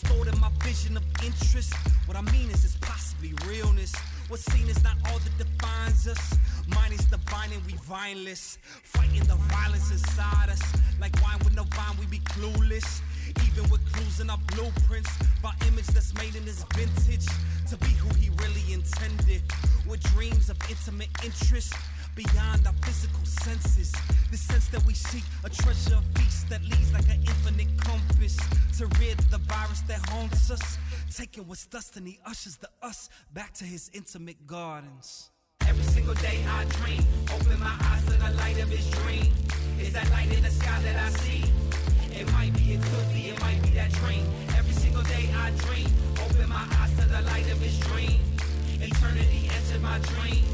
[0.03, 1.73] Distorted my vision of interest.
[2.07, 3.93] What I mean is, it's possibly realness.
[4.27, 6.37] What's seen is not all that defines us.
[6.67, 10.61] Mine is divine and we vineless, fighting the violence inside us.
[10.99, 13.01] Like wine with no vine, we be clueless.
[13.47, 15.11] Even with clues in our blueprints,
[15.43, 17.27] our image that's made in this vintage
[17.69, 19.41] to be who he really intended.
[19.87, 21.73] With dreams of intimate interest
[22.15, 23.52] beyond our physical senses.
[25.53, 28.37] Treasure feast that leads like an infinite compass
[28.77, 30.77] to rid the virus that haunts us.
[31.15, 35.29] Taking what's destiny ushers the us back to his intimate gardens.
[35.67, 37.03] Every single day I dream.
[37.35, 39.31] Open my eyes to the light of his dream.
[39.79, 41.43] Is that light in the sky that I see?
[42.19, 44.25] It might be, it could be, it might be that dream.
[44.57, 45.87] Every single day I dream.
[46.23, 48.19] Open my eyes to the light of his dream.
[48.81, 50.45] Eternity entered my dream.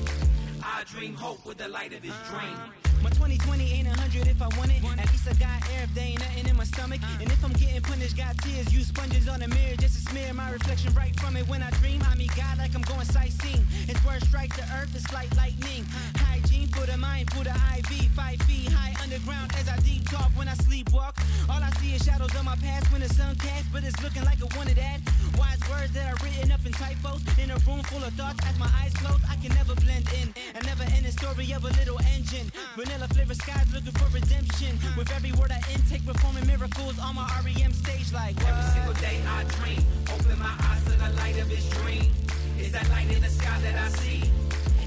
[0.70, 2.54] I dream hope with the light of his dream.
[2.54, 3.04] Uh-huh.
[3.04, 4.84] My 2020 ain't a hundred if I want it.
[4.84, 7.02] At least I got air if there ain't nothing in my stomach.
[7.02, 7.22] Uh-huh.
[7.22, 8.74] And if I'm getting punished, got tears.
[8.74, 11.48] Use sponges on the mirror just to smear my reflection right from it.
[11.48, 13.66] When I dream, I mean God like I'm going sightseeing.
[13.88, 15.84] His words strike the earth, it's like lightning.
[15.90, 16.26] Uh-huh.
[16.26, 18.12] Hygiene for the mind, for the IV.
[18.14, 21.18] Five feet high underground as I deep talk when I sleepwalk.
[21.50, 24.24] All I see is shadows of my past when the sun casts, but it's looking
[24.24, 25.00] like a of that.
[25.38, 27.24] Wise words that are written up in typos.
[27.40, 30.34] In a room full of thoughts, as my eyes close, I can never blend in.
[30.60, 32.52] A never ending story of a little engine.
[32.76, 34.78] Vanilla flavor skies looking for redemption.
[34.98, 39.22] With every word I intake, performing miracles on my REM stage like Every single day
[39.24, 39.80] I dream.
[40.12, 42.12] Open my eyes to the light of his dream.
[42.60, 44.24] Is that light in the sky that I see?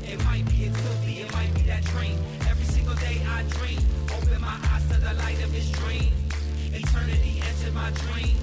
[0.04, 2.18] It might be, it could be, it might be that dream.
[2.50, 3.80] Every single day I dream.
[4.12, 6.12] Open my eyes to the light of his dream.
[6.68, 8.36] Eternity entered my dream.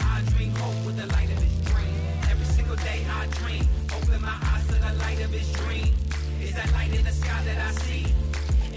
[0.00, 1.92] I dream hope with the light of his dream.
[2.30, 3.68] Every single day I dream.
[4.00, 5.92] Open my eyes to the light of his dream.
[6.54, 8.06] That light in the sky that I see?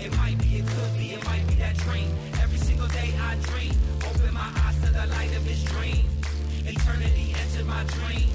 [0.04, 2.10] It might be, it could be, it might be that dream.
[2.41, 3.74] Every single day I dream.
[4.10, 6.10] Open my eyes to the light of his dream.
[6.66, 8.30] Eternity entered my dream.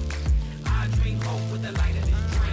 [0.64, 2.51] I dream hope with the light of his dream.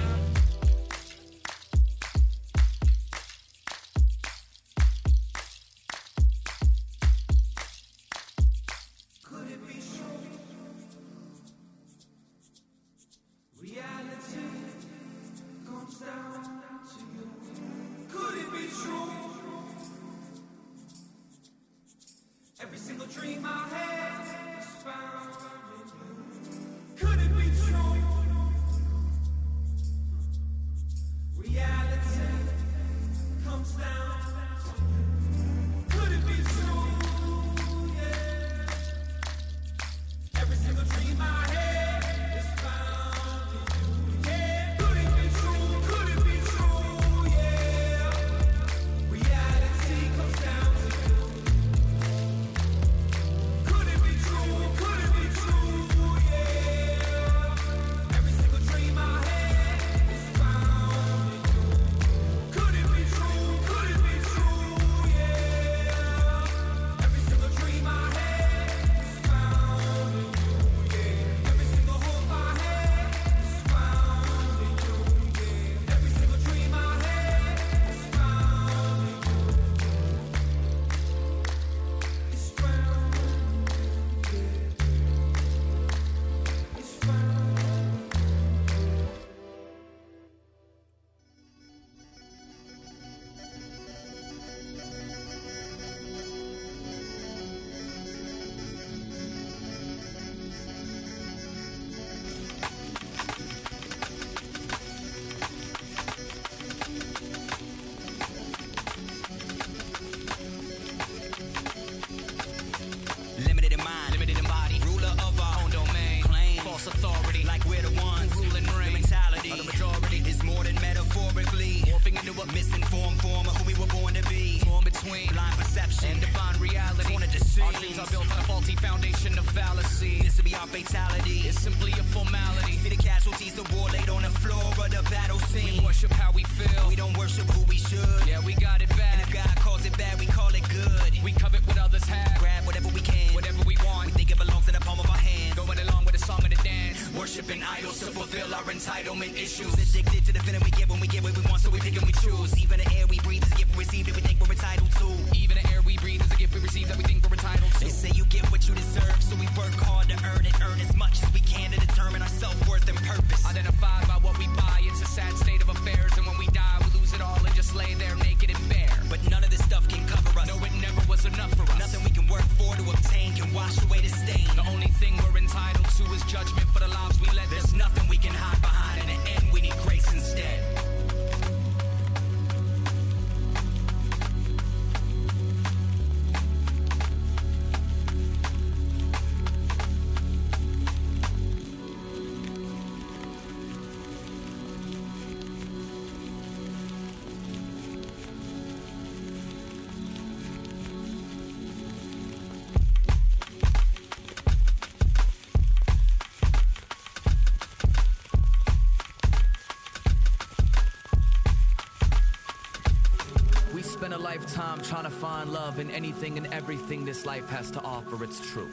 [214.79, 218.23] Lifetime trying to find love in anything and everything this life has to offer.
[218.23, 218.69] It's true.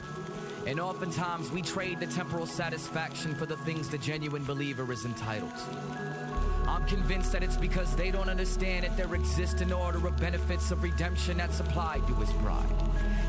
[0.65, 5.51] And oftentimes we trade the temporal satisfaction for the things the genuine believer is entitled
[5.51, 6.69] to.
[6.69, 10.71] I'm convinced that it's because they don't understand that there exists an order of benefits
[10.71, 12.65] of redemption that's applied to his bride.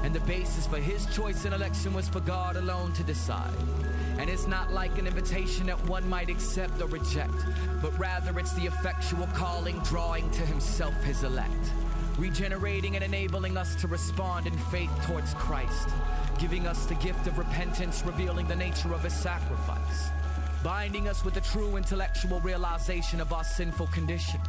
[0.03, 3.55] And the basis for his choice and election was for God alone to decide.
[4.19, 7.45] And it's not like an invitation that one might accept or reject,
[7.81, 11.73] but rather it's the effectual calling drawing to himself his elect,
[12.19, 15.89] regenerating and enabling us to respond in faith towards Christ,
[16.39, 20.11] giving us the gift of repentance, revealing the nature of his sacrifice,
[20.63, 24.41] binding us with the true intellectual realization of our sinful condition,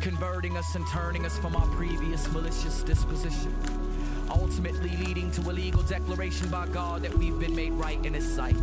[0.00, 3.54] converting us and turning us from our previous malicious disposition
[4.30, 8.34] ultimately leading to a legal declaration by God that we've been made right in His
[8.34, 8.56] sight.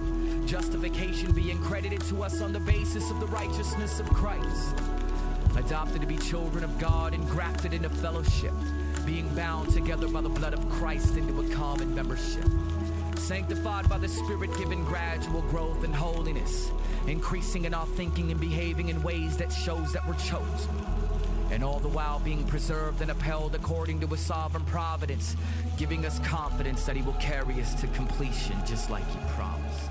[0.45, 4.98] Justification being credited to us on the basis of the righteousness of Christ.
[5.57, 8.53] Adopted to be children of God and grafted into fellowship,
[9.05, 12.45] being bound together by the blood of Christ into a common membership.
[13.17, 16.71] Sanctified by the Spirit, given gradual growth and holiness,
[17.07, 20.69] increasing in our thinking and behaving in ways that shows that we're chosen
[21.51, 25.35] and all the while being preserved and upheld according to his sovereign providence,
[25.77, 29.88] giving us confidence that he will carry us to completion just like he promised.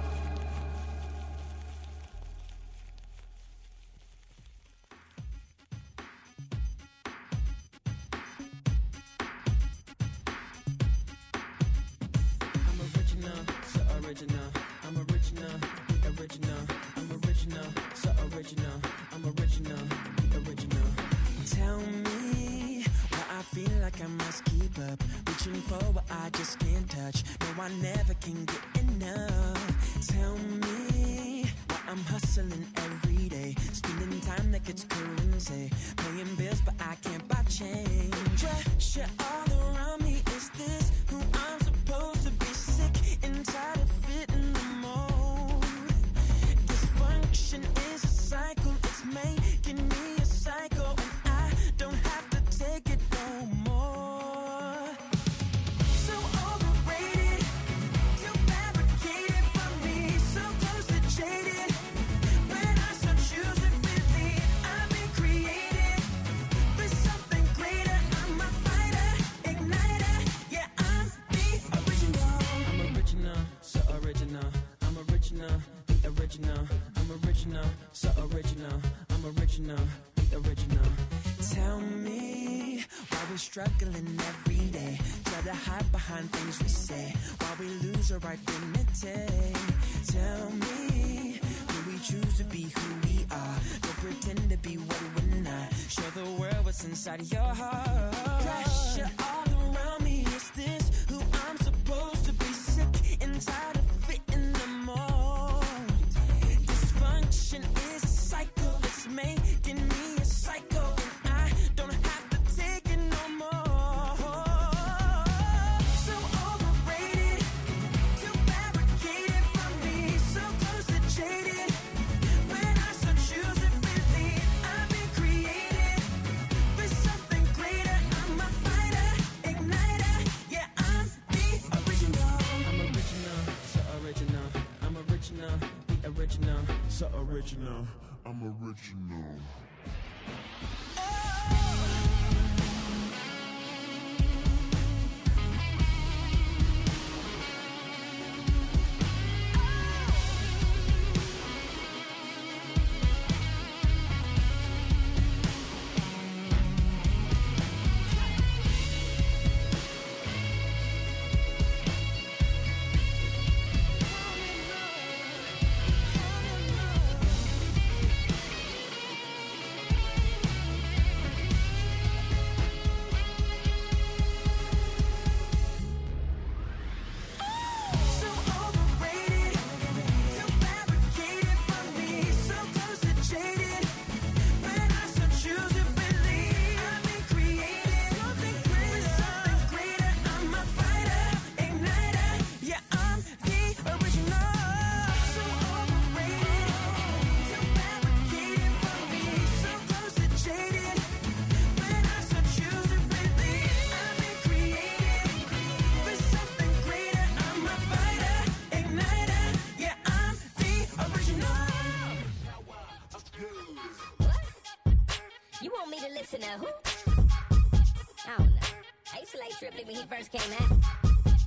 [220.19, 220.81] First came out.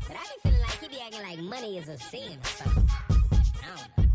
[0.08, 2.90] But I be feeling like he be acting like money is a sin or something.
[3.12, 4.10] I don't know.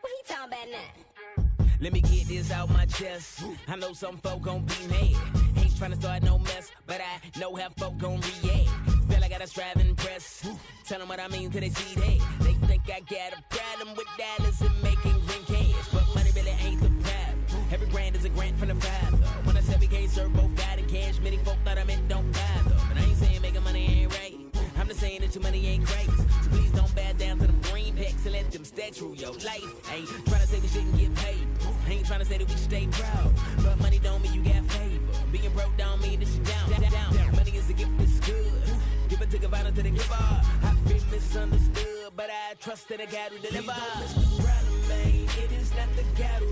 [0.00, 1.46] What he talking about now?
[1.80, 3.42] Let me get this out my chest.
[3.66, 5.16] I know some folk gon' be mad.
[5.56, 8.68] Ain't tryna start no mess, but I know how folk gon' react.
[9.08, 10.46] Feel like gotta strive and impress.
[10.86, 11.89] Tell them what I mean till they see
[32.40, 33.32] that we stay proud.
[33.62, 35.12] But money don't mean you got favor.
[35.32, 36.70] Being broke don't mean that you down.
[36.70, 37.36] down, down, down.
[37.36, 38.62] Money is a gift that's good.
[39.08, 40.40] Give it to honor to the giver.
[40.62, 43.66] I've been misunderstood, but I trust that I got to deliver.
[44.88, 46.42] Man, it is not the God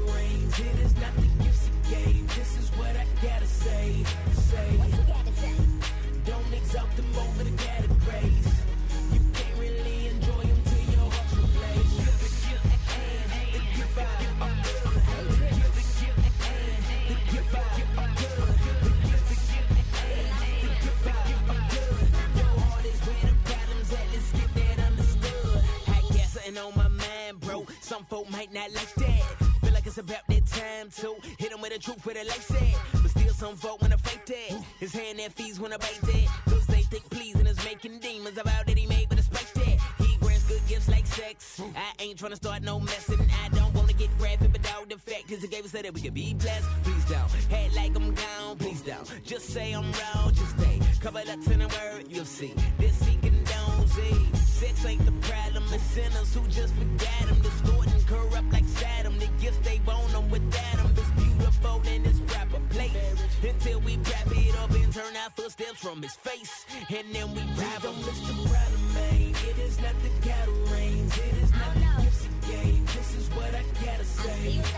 [46.19, 46.69] be blessed.
[46.83, 47.31] Please don't.
[47.55, 49.07] Head like I'm gone, please don't.
[49.25, 50.81] Just say I'm wrong, just stay.
[51.01, 52.55] Couple ups in a word, you'll see.
[52.79, 54.37] This he condones it.
[54.37, 57.39] Sex ain't the problem, it's sinners who just forgot him.
[57.41, 59.15] Distorting, corrupt like Saddam.
[59.21, 60.91] The gifts they want them without him.
[61.03, 63.15] It's beautiful and this proper place.
[63.49, 66.67] Until we wrap it up and turn our footsteps from his face.
[66.89, 68.35] And then we ride on Mr.
[68.51, 69.35] Problem, man.
[69.51, 71.17] It is not the God who reigns.
[71.17, 72.87] It is not the gifts he gave.
[72.97, 74.61] This is what I gotta say.
[74.63, 74.78] Say.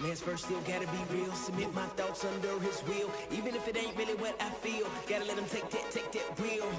[0.00, 1.32] Man's first still gotta be real.
[1.32, 3.10] Submit my thoughts under his will.
[3.32, 4.86] Even if it ain't really what I feel.
[5.08, 6.70] Gotta let him take that, take that real.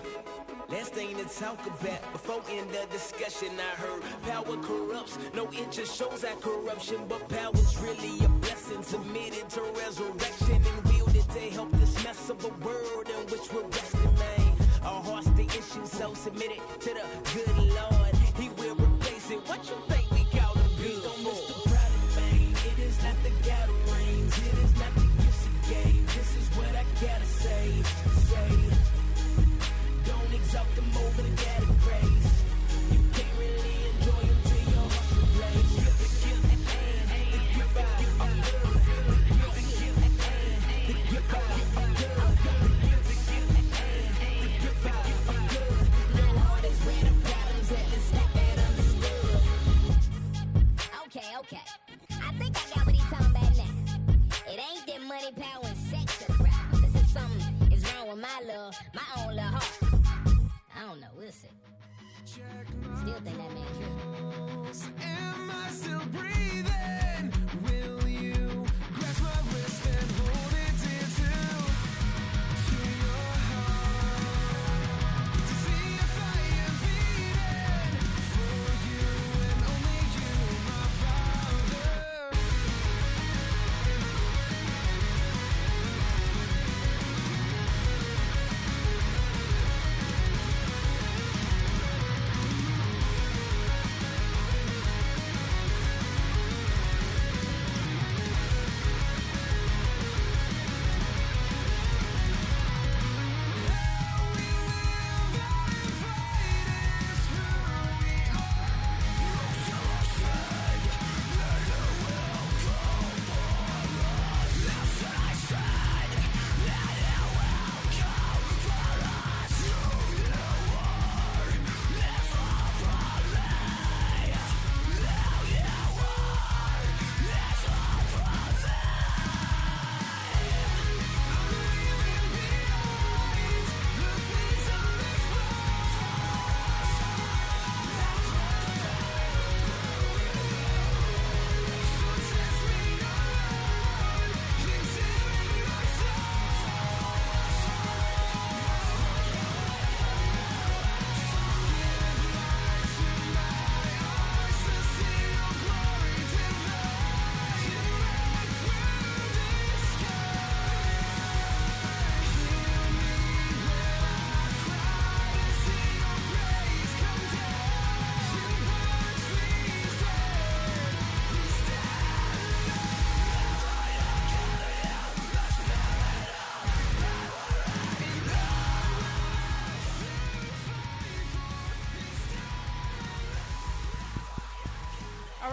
[0.70, 5.18] Last thing to talk about before end the discussion I heard power corrupts.
[5.34, 8.84] No, it just shows that corruption, but power's really a blessing.
[8.84, 13.68] Submitted to resurrection and wielded to help this mess of a world in which we're
[13.68, 14.56] resting, man.
[14.82, 17.49] Our hearts the issue, so submitted to the good
[55.30, 56.26] ain't power, sex.
[56.82, 59.80] This is something is wrong with my love, my own little heart.
[60.76, 61.08] I don't know.
[61.18, 61.50] We'll see.
[62.26, 64.94] Still think that man true.
[65.02, 66.99] Am I still breathing?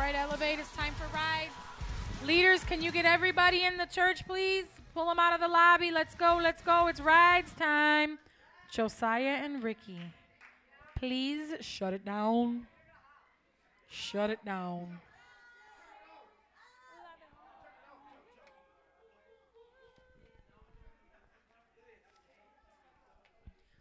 [0.06, 1.50] Right, Elevate, it's time for rides.
[2.24, 4.66] Leaders, can you get everybody in the church, please?
[4.94, 5.90] Pull them out of the lobby.
[5.90, 6.86] Let's go, let's go.
[6.86, 8.20] It's rides time.
[8.70, 9.98] Josiah and Ricky,
[10.94, 12.68] please shut it down.
[13.90, 15.00] Shut it down.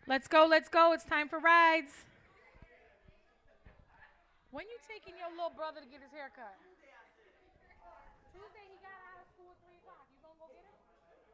[0.08, 0.92] Let's go, let's go.
[0.92, 1.92] It's time for rides.
[4.56, 6.56] When you taking your little brother to get his hair cut?
[8.32, 10.07] Tuesday he got out of school at 3 o'clock.
[10.07, 10.72] You gonna go get him?
[10.72, 11.27] In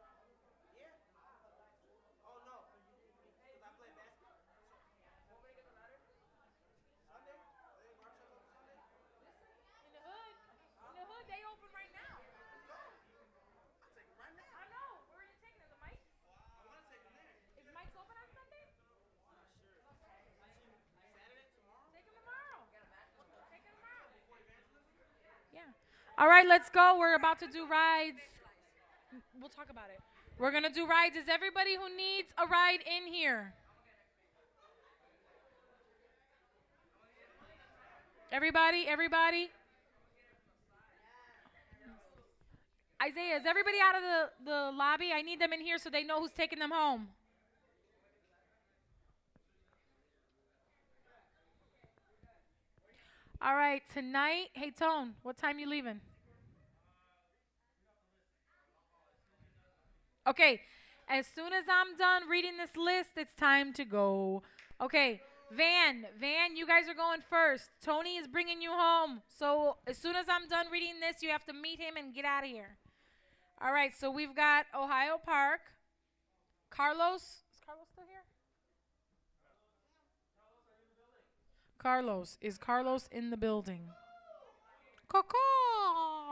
[9.94, 10.34] the hood.
[10.82, 12.18] In the hood, they open right now.
[14.18, 14.98] I know.
[15.14, 15.70] Where are you taking him?
[15.70, 16.10] The Mike's?
[17.54, 18.66] Is Mike's open on Sunday?
[21.94, 22.66] Take him tomorrow.
[22.66, 24.10] Take him tomorrow.
[25.52, 25.68] Yeah.
[26.22, 26.98] All right, let's go.
[27.00, 28.18] We're about to do rides.
[29.40, 29.98] We'll talk about it.
[30.38, 31.16] We're going to do rides.
[31.16, 33.52] Is everybody who needs a ride in here?
[38.30, 39.50] Everybody, everybody.
[43.02, 45.10] Isaiah, is everybody out of the, the lobby?
[45.12, 47.08] I need them in here so they know who's taking them home.
[53.44, 56.00] All right, tonight, hey Tone, what time you leaving?
[60.26, 60.60] Okay,
[61.08, 64.42] as soon as I'm done reading this list, it's time to go.
[64.80, 65.20] Okay,
[65.50, 67.70] Van, Van, you guys are going first.
[67.84, 69.20] Tony is bringing you home.
[69.38, 72.24] So as soon as I'm done reading this, you have to meet him and get
[72.24, 72.76] out of here.
[73.60, 75.60] All right, so we've got Ohio Park.
[76.70, 77.22] Carlos,
[77.52, 78.24] is Carlos still here?
[81.78, 83.88] Carlos, is Carlos in the building?
[85.08, 85.36] Coco.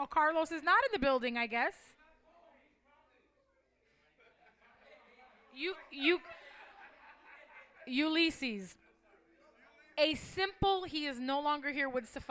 [0.09, 1.75] Carlos is not in the building, I guess.
[5.61, 6.21] You you
[7.87, 8.77] Ulysses.
[9.99, 12.25] A simple he is no longer here would suffice.